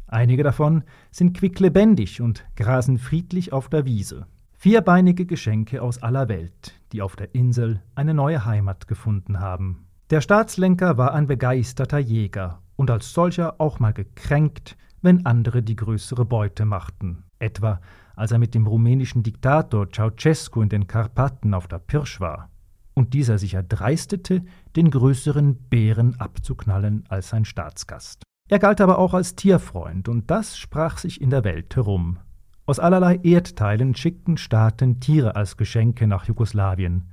Einige 0.07 0.43
davon 0.43 0.83
sind 1.11 1.37
quicklebendig 1.37 2.19
und 2.19 2.43
grasen 2.57 2.97
friedlich 2.97 3.53
auf 3.53 3.69
der 3.69 3.85
Wiese. 3.85 4.27
Vierbeinige 4.63 5.25
Geschenke 5.25 5.81
aus 5.81 6.01
aller 6.01 6.29
Welt, 6.29 6.79
die 6.93 7.01
auf 7.01 7.17
der 7.17 7.35
Insel 7.35 7.81
eine 7.95 8.13
neue 8.13 8.45
Heimat 8.45 8.87
gefunden 8.87 9.41
haben. 9.41 9.87
Der 10.09 10.21
Staatslenker 10.21 10.97
war 10.97 11.13
ein 11.13 11.27
begeisterter 11.27 11.99
Jäger 11.99 12.61
und 12.77 12.89
als 12.89 13.11
solcher 13.11 13.59
auch 13.59 13.79
mal 13.79 13.91
gekränkt, 13.91 14.77
wenn 15.01 15.25
andere 15.25 15.63
die 15.63 15.75
größere 15.75 16.23
Beute 16.23 16.63
machten. 16.63 17.25
Etwa 17.39 17.81
als 18.15 18.31
er 18.31 18.39
mit 18.39 18.55
dem 18.55 18.65
rumänischen 18.65 19.21
Diktator 19.21 19.91
Ceausescu 19.91 20.61
in 20.61 20.69
den 20.69 20.87
Karpaten 20.87 21.53
auf 21.53 21.67
der 21.67 21.79
Pirsch 21.79 22.21
war 22.21 22.49
und 22.93 23.13
dieser 23.13 23.39
sich 23.39 23.55
erdreistete, 23.55 24.45
den 24.77 24.91
größeren 24.91 25.55
Bären 25.55 26.17
abzuknallen 26.21 27.03
als 27.09 27.27
sein 27.27 27.43
Staatsgast. 27.43 28.23
Er 28.47 28.59
galt 28.59 28.79
aber 28.79 28.97
auch 28.97 29.13
als 29.13 29.35
Tierfreund, 29.35 30.07
und 30.07 30.31
das 30.31 30.57
sprach 30.57 30.99
sich 30.99 31.19
in 31.19 31.31
der 31.31 31.43
Welt 31.43 31.75
herum. 31.75 32.19
Aus 32.65 32.79
allerlei 32.79 33.19
Erdteilen 33.23 33.93
schickten 33.93 34.37
Staaten 34.37 35.01
Tiere 35.01 35.35
als 35.35 35.57
Geschenke 35.57 36.07
nach 36.07 36.25
Jugoslawien. 36.25 37.09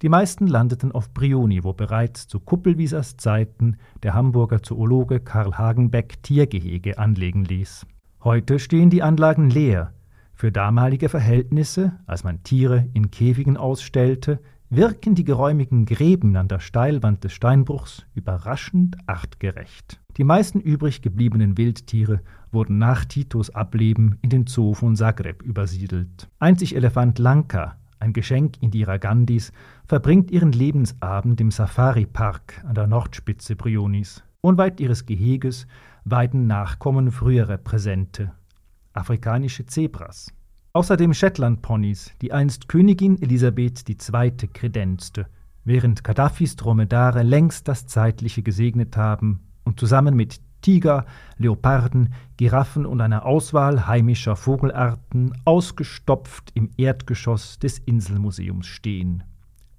Die 0.00 0.08
meisten 0.08 0.46
landeten 0.46 0.92
auf 0.92 1.12
Brioni, 1.12 1.62
wo 1.62 1.74
bereits 1.74 2.26
zu 2.26 2.40
Kuppelwiesers 2.40 3.18
Zeiten 3.18 3.76
der 4.02 4.14
Hamburger 4.14 4.62
Zoologe 4.62 5.20
Karl 5.20 5.58
Hagenbeck 5.58 6.22
Tiergehege 6.22 6.98
anlegen 6.98 7.44
ließ. 7.44 7.86
Heute 8.22 8.58
stehen 8.58 8.88
die 8.88 9.02
Anlagen 9.02 9.50
leer. 9.50 9.92
Für 10.32 10.50
damalige 10.50 11.10
Verhältnisse, 11.10 11.92
als 12.06 12.24
man 12.24 12.42
Tiere 12.42 12.88
in 12.94 13.10
Käfigen 13.10 13.58
ausstellte, 13.58 14.40
wirken 14.70 15.14
die 15.14 15.24
geräumigen 15.24 15.84
Gräben 15.84 16.34
an 16.36 16.48
der 16.48 16.60
Steilwand 16.60 17.24
des 17.24 17.34
Steinbruchs 17.34 18.06
überraschend 18.14 18.96
artgerecht. 19.06 20.00
Die 20.16 20.24
meisten 20.24 20.60
übrig 20.60 21.02
gebliebenen 21.02 21.58
Wildtiere 21.58 22.20
wurden 22.54 22.78
nach 22.78 23.04
Titos 23.04 23.50
Ableben 23.50 24.18
in 24.22 24.30
den 24.30 24.46
Zoo 24.46 24.72
von 24.72 24.96
Zagreb 24.96 25.42
übersiedelt. 25.42 26.28
Einzig 26.38 26.74
Elefant 26.74 27.18
Lanka, 27.18 27.76
ein 27.98 28.12
Geschenk 28.12 28.62
Indira 28.62 28.96
Gandhis, 28.96 29.52
verbringt 29.86 30.30
ihren 30.30 30.52
Lebensabend 30.52 31.40
im 31.40 31.50
Safari-Park 31.50 32.64
an 32.66 32.74
der 32.74 32.86
Nordspitze 32.86 33.56
Brionis. 33.56 34.22
Unweit 34.40 34.80
ihres 34.80 35.04
Geheges 35.06 35.66
weiden 36.04 36.46
Nachkommen 36.46 37.10
früherer 37.10 37.56
Präsente, 37.58 38.32
afrikanische 38.92 39.66
Zebras. 39.66 40.32
Außerdem 40.74 41.14
Shetland-Ponys, 41.14 42.12
die 42.20 42.32
einst 42.32 42.68
Königin 42.68 43.20
Elisabeth 43.22 43.88
II. 43.88 44.32
kredenzte, 44.52 45.26
während 45.64 46.04
Gaddafis 46.04 46.56
Dromedare 46.56 47.22
längst 47.22 47.68
das 47.68 47.86
Zeitliche 47.86 48.42
gesegnet 48.42 48.96
haben 48.96 49.40
und 49.64 49.80
zusammen 49.80 50.14
mit 50.14 50.40
Tiger, 50.64 51.04
Leoparden, 51.36 52.14
Giraffen 52.38 52.86
und 52.86 53.02
einer 53.02 53.26
Auswahl 53.26 53.86
heimischer 53.86 54.34
Vogelarten 54.34 55.36
ausgestopft 55.44 56.52
im 56.54 56.70
Erdgeschoss 56.78 57.58
des 57.58 57.78
Inselmuseums 57.78 58.66
stehen. 58.66 59.24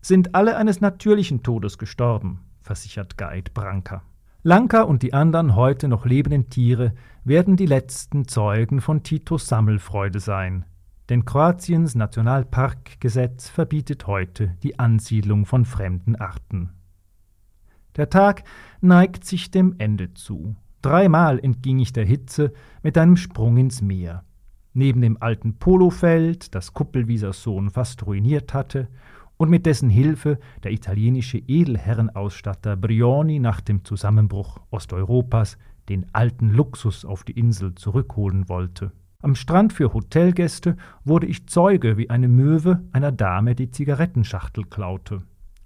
Sind 0.01 0.35
alle 0.35 0.57
eines 0.57 0.81
natürlichen 0.81 1.41
Todes 1.41 1.79
gestorben, 1.79 2.41
versichert 2.61 3.17
Guide 3.17 3.49
Branca. 3.51 4.03
Lanka 4.43 4.83
und 4.83 5.01
die 5.01 5.11
anderen 5.11 5.55
heute 5.55 5.87
noch 5.87 6.05
lebenden 6.05 6.51
Tiere 6.51 6.93
werden 7.23 7.57
die 7.57 7.65
letzten 7.65 8.27
Zeugen 8.27 8.79
von 8.79 9.01
Titos 9.01 9.47
Sammelfreude 9.47 10.19
sein, 10.19 10.65
denn 11.09 11.25
Kroatiens 11.25 11.95
Nationalparkgesetz 11.95 13.49
verbietet 13.49 14.05
heute 14.05 14.55
die 14.61 14.77
Ansiedlung 14.77 15.47
von 15.47 15.65
fremden 15.65 16.15
Arten. 16.15 16.69
Der 17.95 18.11
Tag 18.11 18.43
neigt 18.81 19.25
sich 19.25 19.49
dem 19.49 19.73
Ende 19.79 20.13
zu. 20.13 20.55
Dreimal 20.85 21.39
entging 21.39 21.79
ich 21.79 21.93
der 21.93 22.05
Hitze 22.05 22.53
mit 22.83 22.95
einem 22.95 23.17
Sprung 23.17 23.57
ins 23.57 23.81
Meer. 23.81 24.23
Neben 24.75 25.01
dem 25.01 25.17
alten 25.19 25.55
Polofeld, 25.55 26.53
das 26.53 26.75
Kuppelwiesers 26.75 27.41
Sohn 27.41 27.71
fast 27.71 28.05
ruiniert 28.05 28.53
hatte, 28.53 28.87
und 29.37 29.49
mit 29.49 29.65
dessen 29.65 29.89
Hilfe 29.89 30.37
der 30.63 30.73
italienische 30.73 31.39
Edelherrenausstatter 31.39 32.75
Brioni 32.75 33.39
nach 33.39 33.61
dem 33.61 33.83
Zusammenbruch 33.83 34.59
Osteuropas 34.69 35.57
den 35.89 36.05
alten 36.13 36.51
Luxus 36.51 37.03
auf 37.03 37.23
die 37.23 37.33
Insel 37.33 37.73
zurückholen 37.73 38.47
wollte. 38.47 38.91
Am 39.23 39.33
Strand 39.33 39.73
für 39.73 39.91
Hotelgäste 39.91 40.77
wurde 41.03 41.25
ich 41.25 41.47
Zeuge, 41.47 41.97
wie 41.97 42.11
eine 42.11 42.27
Möwe 42.27 42.83
einer 42.91 43.11
Dame 43.11 43.55
die 43.55 43.71
Zigarettenschachtel 43.71 44.65
klaute. 44.65 45.23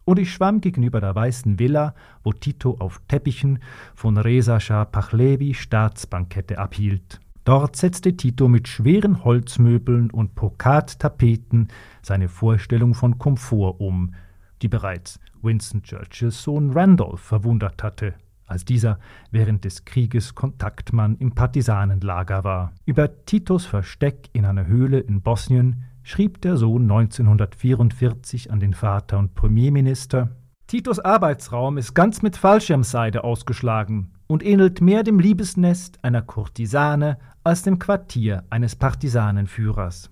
Und 0.09 0.17
ich 0.17 0.33
schwamm 0.33 0.59
gegenüber 0.59 1.01
der 1.01 1.13
weißen 1.13 1.59
Villa, 1.59 1.93
wo 2.23 2.33
Tito 2.33 2.77
auf 2.79 2.99
Teppichen 3.07 3.59
von 3.93 4.17
Reza 4.17 4.59
Shah 4.59 4.85
Pachlevi 4.85 5.53
Staatsbankette 5.53 6.57
abhielt. 6.57 7.19
Dort 7.43 7.75
setzte 7.75 8.17
Tito 8.17 8.47
mit 8.47 8.67
schweren 8.67 9.23
Holzmöbeln 9.23 10.09
und 10.09 10.33
Brokattapeten 10.33 11.67
seine 12.01 12.27
Vorstellung 12.27 12.95
von 12.95 13.19
Komfort 13.19 13.75
um, 13.81 14.15
die 14.63 14.67
bereits 14.67 15.19
Winston 15.43 15.83
Churchills 15.83 16.41
Sohn 16.41 16.71
Randolph 16.71 17.21
verwundert 17.21 17.83
hatte 17.83 18.15
als 18.47 18.65
dieser 18.65 18.97
während 19.29 19.63
des 19.63 19.85
Krieges 19.85 20.33
Kontaktmann 20.33 21.17
im 21.17 21.35
Partisanenlager 21.35 22.43
war. 22.43 22.73
Über 22.83 23.25
Titos 23.25 23.67
Versteck 23.67 24.29
in 24.33 24.45
einer 24.45 24.65
Höhle 24.65 24.99
in 24.99 25.21
Bosnien 25.21 25.85
schrieb 26.09 26.41
der 26.41 26.57
Sohn 26.57 26.89
1944 26.89 28.51
an 28.51 28.59
den 28.59 28.73
Vater 28.73 29.19
und 29.19 29.35
Premierminister 29.35 30.31
Titos 30.65 30.99
Arbeitsraum 30.99 31.77
ist 31.77 31.93
ganz 31.93 32.23
mit 32.23 32.35
Fallschirmseide 32.35 33.23
ausgeschlagen 33.23 34.13
und 34.25 34.43
ähnelt 34.43 34.81
mehr 34.81 35.03
dem 35.03 35.19
Liebesnest 35.19 36.03
einer 36.03 36.23
Kurtisane 36.23 37.19
als 37.43 37.61
dem 37.61 37.77
Quartier 37.77 38.43
eines 38.49 38.75
Partisanenführers. 38.75 40.09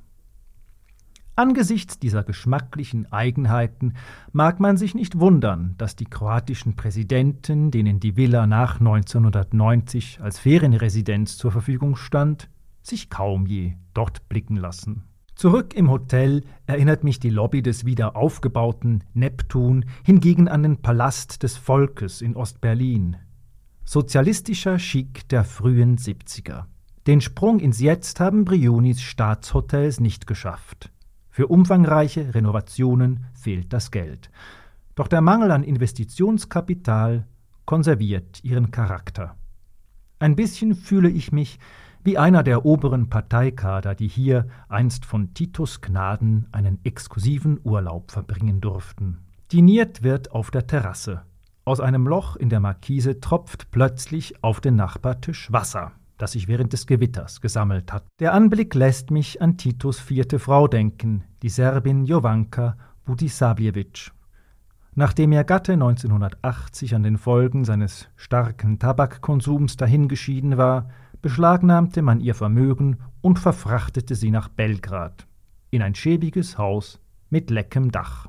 Angesichts 1.35 1.97
dieser 1.97 2.23
geschmacklichen 2.23 3.11
Eigenheiten 3.11 3.95
mag 4.31 4.59
man 4.59 4.77
sich 4.77 4.93
nicht 4.93 5.19
wundern, 5.19 5.73
dass 5.79 5.95
die 5.95 6.05
kroatischen 6.05 6.75
Präsidenten, 6.75 7.71
denen 7.71 7.99
die 7.99 8.15
Villa 8.15 8.45
nach 8.45 8.79
1990 8.79 10.19
als 10.21 10.37
Ferienresidenz 10.37 11.37
zur 11.37 11.51
Verfügung 11.51 11.95
stand, 11.95 12.49
sich 12.83 13.09
kaum 13.09 13.47
je 13.47 13.73
dort 13.95 14.29
blicken 14.29 14.57
lassen. 14.57 15.03
Zurück 15.37 15.75
im 15.75 15.91
Hotel 15.91 16.41
erinnert 16.65 17.03
mich 17.03 17.19
die 17.19 17.29
Lobby 17.29 17.61
des 17.61 17.85
wieder 17.85 18.15
aufgebauten 18.15 19.03
Neptun 19.13 19.85
hingegen 20.03 20.47
an 20.47 20.63
den 20.63 20.77
Palast 20.77 21.43
des 21.43 21.57
Volkes 21.57 22.23
in 22.23 22.35
Ostberlin. 22.35 23.17
Sozialistischer 23.85 24.79
Schick 24.79 25.29
der 25.29 25.43
frühen 25.43 25.99
70er. 25.99 26.63
Den 27.05 27.21
Sprung 27.21 27.59
ins 27.59 27.79
Jetzt 27.79 28.19
haben 28.19 28.45
Brionis 28.45 28.99
Staatshotels 28.99 29.99
nicht 29.99 30.25
geschafft. 30.25 30.91
Für 31.29 31.45
umfangreiche 31.45 32.33
Renovationen 32.33 33.27
fehlt 33.35 33.71
das 33.73 33.91
Geld. 33.91 34.31
Doch 34.95 35.07
der 35.07 35.21
Mangel 35.21 35.51
an 35.51 35.61
Investitionskapital 35.61 37.27
konserviert 37.65 38.43
ihren 38.43 38.71
Charakter. 38.71 39.35
Ein 40.17 40.35
bisschen 40.35 40.73
fühle 40.73 41.09
ich 41.09 41.31
mich 41.31 41.59
wie 42.07 42.17
einer 42.17 42.41
der 42.41 42.65
oberen 42.65 43.09
Parteikader, 43.09 43.93
die 43.93 44.07
hier 44.07 44.47
einst 44.69 45.03
von 45.03 45.33
Titus 45.33 45.81
Gnaden 45.81 46.47
einen 46.53 46.79
exklusiven 46.85 47.59
Urlaub 47.65 48.11
verbringen 48.11 48.61
durften. 48.61 49.17
Diniert 49.51 50.03
wird 50.03 50.31
auf 50.31 50.49
der 50.49 50.67
Terrasse. 50.67 51.23
Aus 51.65 51.81
einem 51.81 52.07
Loch 52.07 52.37
in 52.37 52.47
der 52.47 52.61
Markise 52.61 53.19
tropft 53.19 53.71
plötzlich 53.71 54.41
auf 54.41 54.61
den 54.61 54.77
Nachbartisch 54.77 55.51
Wasser 55.51 55.91
das 56.17 56.31
sich 56.31 56.47
während 56.47 56.73
des 56.73 56.87
Gewitters 56.87 57.41
gesammelt 57.41 57.93
hat. 57.93 58.03
Der 58.19 58.33
Anblick 58.33 58.73
lässt 58.73 59.11
mich 59.11 59.39
an 59.39 59.55
Titos 59.57 59.99
vierte 59.99 60.39
Frau 60.39 60.67
denken, 60.67 61.25
die 61.43 61.49
Serbin 61.49 62.05
Jovanka 62.05 62.75
Budisavljevic. 63.05 64.11
Nachdem 64.95 65.31
ihr 65.31 65.43
Gatte 65.43 65.73
1980 65.73 66.95
an 66.95 67.03
den 67.03 67.19
Folgen 67.19 67.65
seines 67.65 68.09
starken 68.15 68.79
Tabakkonsums 68.79 69.77
dahingeschieden 69.77 70.57
war, 70.57 70.89
beschlagnahmte 71.27 72.01
man 72.03 72.21
ihr 72.21 72.35
Vermögen 72.35 72.99
und 73.19 73.37
verfrachtete 73.37 74.15
sie 74.15 74.31
nach 74.31 74.47
Belgrad, 74.47 75.27
in 75.71 75.81
ein 75.81 75.93
schäbiges 75.93 76.57
Haus 76.57 77.01
mit 77.29 77.49
leckem 77.49 77.91
Dach. 77.91 78.27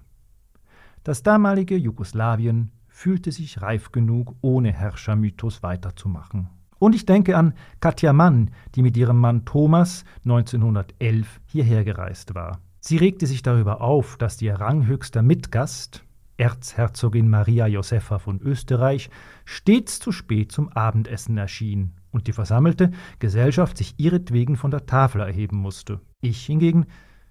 Das 1.05 1.23
damalige 1.23 1.77
Jugoslawien 1.77 2.73
fühlte 2.89 3.31
sich 3.31 3.63
reif 3.63 3.93
genug, 3.93 4.35
ohne 4.41 4.73
Herrschermythos 4.73 5.63
weiterzumachen. 5.63 6.49
Und 6.81 6.97
ich 6.97 7.07
denke 7.07 7.37
an 7.37 7.55
Katja 7.79 8.13
Mann, 8.13 8.51
die 8.75 8.83
mit 8.83 8.97
ihrem 8.97 9.21
Mann 9.21 9.45
Thomas 9.45 10.05
1911 10.25 11.41
hierher 11.47 11.85
gereist 11.85 12.35
war. 12.35 12.59
Sie 12.81 12.97
regte 12.97 13.29
sich 13.29 13.43
darüber 13.43 13.81
auf, 13.81 14.17
dass 14.17 14.43
ihr 14.43 14.57
ranghöchster 14.57 15.23
Mitgast, 15.23 16.03
Erzherzogin 16.37 17.31
Maria 17.31 17.69
Josepha 17.69 18.19
von 18.19 18.41
Österreich, 18.41 19.09
stets 19.45 20.01
zu 20.01 20.11
spät 20.11 20.51
zum 20.51 20.69
Abendessen 20.71 21.39
erschien 21.39 21.95
und 22.11 22.27
die 22.27 22.33
versammelte 22.33 22.91
Gesellschaft 23.19 23.77
sich 23.77 23.95
ihretwegen 23.99 24.57
von 24.57 24.71
der 24.71 24.87
Tafel 24.87 25.21
erheben 25.21 25.59
musste. 25.59 26.01
Ich 26.21 26.47
hingegen 26.47 26.87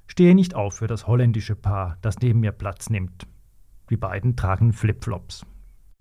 stehe 0.08 0.36
nicht 0.36 0.56
auf 0.56 0.76
für 0.76 0.88
das 0.88 1.08
holländische 1.08 1.56
Paar, 1.56 1.98
das 2.02 2.20
neben 2.20 2.40
mir 2.40 2.52
Platz 2.52 2.90
nimmt. 2.90 3.28
Die 3.90 3.98
beiden 3.98 4.36
tragen 4.36 4.74
Flipflops. 4.74 5.46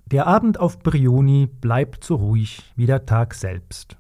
Der 0.06 0.26
Abend 0.26 0.60
auf 0.60 0.78
Brioni 0.78 1.46
bleibt 1.46 2.04
so 2.04 2.16
ruhig 2.16 2.72
wie 2.76 2.86
der 2.86 3.06
Tag 3.06 3.34
selbst. 3.34 3.96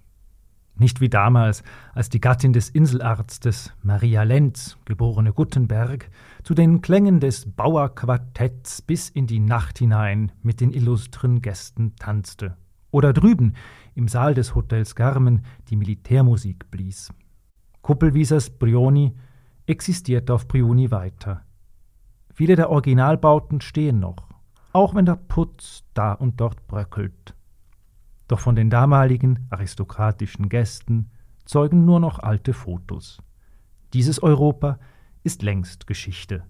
Nicht 0.78 1.00
wie 1.00 1.08
damals, 1.08 1.62
als 1.94 2.10
die 2.10 2.20
Gattin 2.20 2.52
des 2.52 2.68
Inselarztes, 2.68 3.72
Maria 3.82 4.24
Lenz, 4.24 4.76
geborene 4.84 5.32
Guttenberg, 5.32 6.10
zu 6.42 6.52
den 6.52 6.82
Klängen 6.82 7.18
des 7.18 7.50
Bauerquartetts 7.50 8.82
bis 8.82 9.08
in 9.08 9.26
die 9.26 9.40
Nacht 9.40 9.78
hinein 9.78 10.32
mit 10.42 10.60
den 10.60 10.72
illustren 10.72 11.40
Gästen 11.40 11.96
tanzte. 11.96 12.56
Oder 12.90 13.14
drüben 13.14 13.54
im 13.96 14.08
Saal 14.08 14.34
des 14.34 14.54
Hotels 14.54 14.94
Garmen 14.94 15.42
die 15.68 15.76
Militärmusik 15.76 16.70
blies. 16.70 17.12
Kuppelwiesers 17.80 18.50
Brioni 18.50 19.14
existiert 19.66 20.30
auf 20.30 20.46
Brioni 20.46 20.90
weiter. 20.90 21.42
Viele 22.32 22.54
der 22.56 22.70
Originalbauten 22.70 23.60
stehen 23.62 23.98
noch, 23.98 24.28
auch 24.72 24.94
wenn 24.94 25.06
der 25.06 25.16
Putz 25.16 25.82
da 25.94 26.12
und 26.12 26.40
dort 26.40 26.66
bröckelt. 26.66 27.34
Doch 28.28 28.40
von 28.40 28.54
den 28.54 28.68
damaligen 28.68 29.46
aristokratischen 29.50 30.48
Gästen 30.48 31.10
zeugen 31.46 31.86
nur 31.86 31.98
noch 31.98 32.18
alte 32.18 32.52
Fotos. 32.52 33.22
Dieses 33.94 34.22
Europa 34.22 34.78
ist 35.22 35.42
längst 35.42 35.86
Geschichte, 35.86 36.44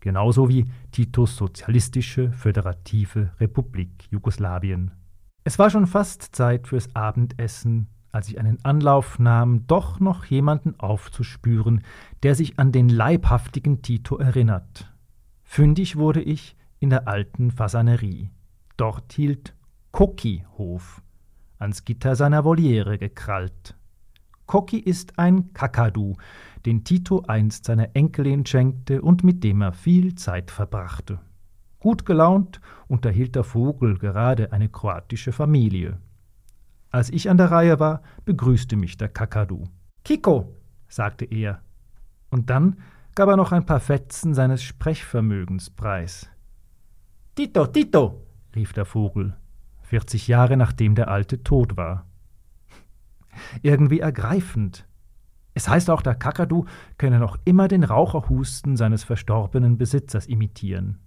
genauso 0.00 0.48
wie 0.48 0.64
Titos 0.92 1.36
sozialistische 1.36 2.32
föderative 2.32 3.32
Republik 3.38 4.08
Jugoslawien. 4.10 4.92
Es 5.48 5.58
war 5.58 5.70
schon 5.70 5.86
fast 5.86 6.36
Zeit 6.36 6.68
fürs 6.68 6.94
Abendessen, 6.94 7.88
als 8.12 8.28
ich 8.28 8.38
einen 8.38 8.62
Anlauf 8.66 9.18
nahm, 9.18 9.66
doch 9.66 9.98
noch 9.98 10.26
jemanden 10.26 10.78
aufzuspüren, 10.78 11.84
der 12.22 12.34
sich 12.34 12.58
an 12.58 12.70
den 12.70 12.90
leibhaftigen 12.90 13.80
Tito 13.80 14.18
erinnert. 14.18 14.92
Fündig 15.44 15.96
wurde 15.96 16.20
ich 16.20 16.54
in 16.80 16.90
der 16.90 17.08
alten 17.08 17.50
Fasanerie. 17.50 18.28
Dort 18.76 19.14
hielt 19.14 19.54
Koki 19.90 20.44
Hof, 20.58 21.00
ans 21.58 21.86
Gitter 21.86 22.14
seiner 22.14 22.44
Voliere 22.44 22.98
gekrallt. 22.98 23.74
Koki 24.44 24.78
ist 24.78 25.18
ein 25.18 25.54
Kakadu, 25.54 26.16
den 26.66 26.84
Tito 26.84 27.22
einst 27.26 27.64
seiner 27.64 27.96
Enkelin 27.96 28.44
schenkte 28.44 29.00
und 29.00 29.24
mit 29.24 29.42
dem 29.42 29.62
er 29.62 29.72
viel 29.72 30.14
Zeit 30.14 30.50
verbrachte. 30.50 31.20
Gut 31.80 32.04
gelaunt 32.04 32.60
unterhielt 32.88 33.36
der 33.36 33.44
Vogel 33.44 33.98
gerade 33.98 34.52
eine 34.52 34.68
kroatische 34.68 35.32
Familie. 35.32 35.98
Als 36.90 37.10
ich 37.10 37.30
an 37.30 37.36
der 37.36 37.50
Reihe 37.50 37.78
war, 37.78 38.02
begrüßte 38.24 38.76
mich 38.76 38.96
der 38.96 39.08
Kakadu. 39.08 39.64
Kiko, 40.04 40.56
sagte 40.88 41.24
er. 41.24 41.60
Und 42.30 42.50
dann 42.50 42.76
gab 43.14 43.28
er 43.28 43.36
noch 43.36 43.52
ein 43.52 43.66
paar 43.66 43.80
Fetzen 43.80 44.34
seines 44.34 44.62
Sprechvermögens 44.62 45.70
preis. 45.70 46.28
Tito, 47.34 47.66
Tito, 47.66 48.26
rief 48.54 48.72
der 48.72 48.84
Vogel, 48.84 49.36
vierzig 49.82 50.26
Jahre 50.28 50.56
nachdem 50.56 50.94
der 50.94 51.08
Alte 51.08 51.42
tot 51.44 51.76
war. 51.76 52.06
Irgendwie 53.62 54.00
ergreifend. 54.00 54.86
Es 55.54 55.68
heißt 55.68 55.90
auch, 55.90 56.02
der 56.02 56.14
Kakadu 56.14 56.64
könne 56.96 57.18
noch 57.18 57.38
immer 57.44 57.68
den 57.68 57.84
Raucherhusten 57.84 58.76
seines 58.76 59.04
verstorbenen 59.04 59.78
Besitzers 59.78 60.26
imitieren. 60.26 60.98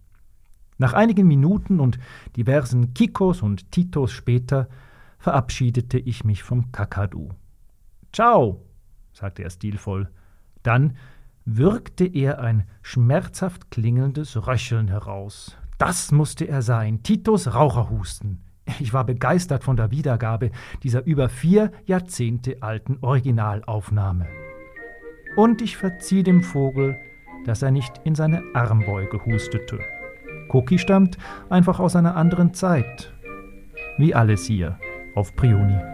Nach 0.77 0.93
einigen 0.93 1.27
Minuten 1.27 1.79
und 1.79 1.99
diversen 2.35 2.93
Kikos 2.93 3.41
und 3.41 3.71
Titos 3.71 4.11
später 4.11 4.67
verabschiedete 5.19 5.99
ich 5.99 6.23
mich 6.23 6.43
vom 6.43 6.71
Kakadu. 6.71 7.29
Ciao, 8.11 8.63
sagte 9.13 9.43
er 9.43 9.49
stilvoll. 9.49 10.09
Dann 10.63 10.97
würgte 11.45 12.05
er 12.05 12.39
ein 12.39 12.67
schmerzhaft 12.81 13.71
klingelndes 13.71 14.47
Röcheln 14.47 14.87
heraus, 14.87 15.57
das 15.81 16.11
musste 16.11 16.47
er 16.47 16.61
sein, 16.61 17.01
Titos 17.01 17.55
Raucherhusten. 17.55 18.43
Ich 18.79 18.93
war 18.93 19.03
begeistert 19.03 19.63
von 19.63 19.75
der 19.75 19.89
Wiedergabe 19.89 20.51
dieser 20.83 21.03
über 21.07 21.27
vier 21.27 21.71
Jahrzehnte 21.85 22.61
alten 22.61 22.99
Originalaufnahme. 23.01 24.27
Und 25.35 25.63
ich 25.63 25.77
verzieh 25.77 26.21
dem 26.21 26.43
Vogel, 26.43 26.95
dass 27.45 27.63
er 27.63 27.71
nicht 27.71 27.93
in 28.03 28.13
seine 28.13 28.43
Armbeuge 28.53 29.25
hustete. 29.25 29.79
Koki 30.51 30.77
stammt 30.79 31.17
einfach 31.49 31.79
aus 31.79 31.95
einer 31.95 32.17
anderen 32.17 32.53
Zeit. 32.53 33.13
Wie 33.97 34.13
alles 34.13 34.43
hier 34.43 34.77
auf 35.15 35.33
Prioni. 35.37 35.90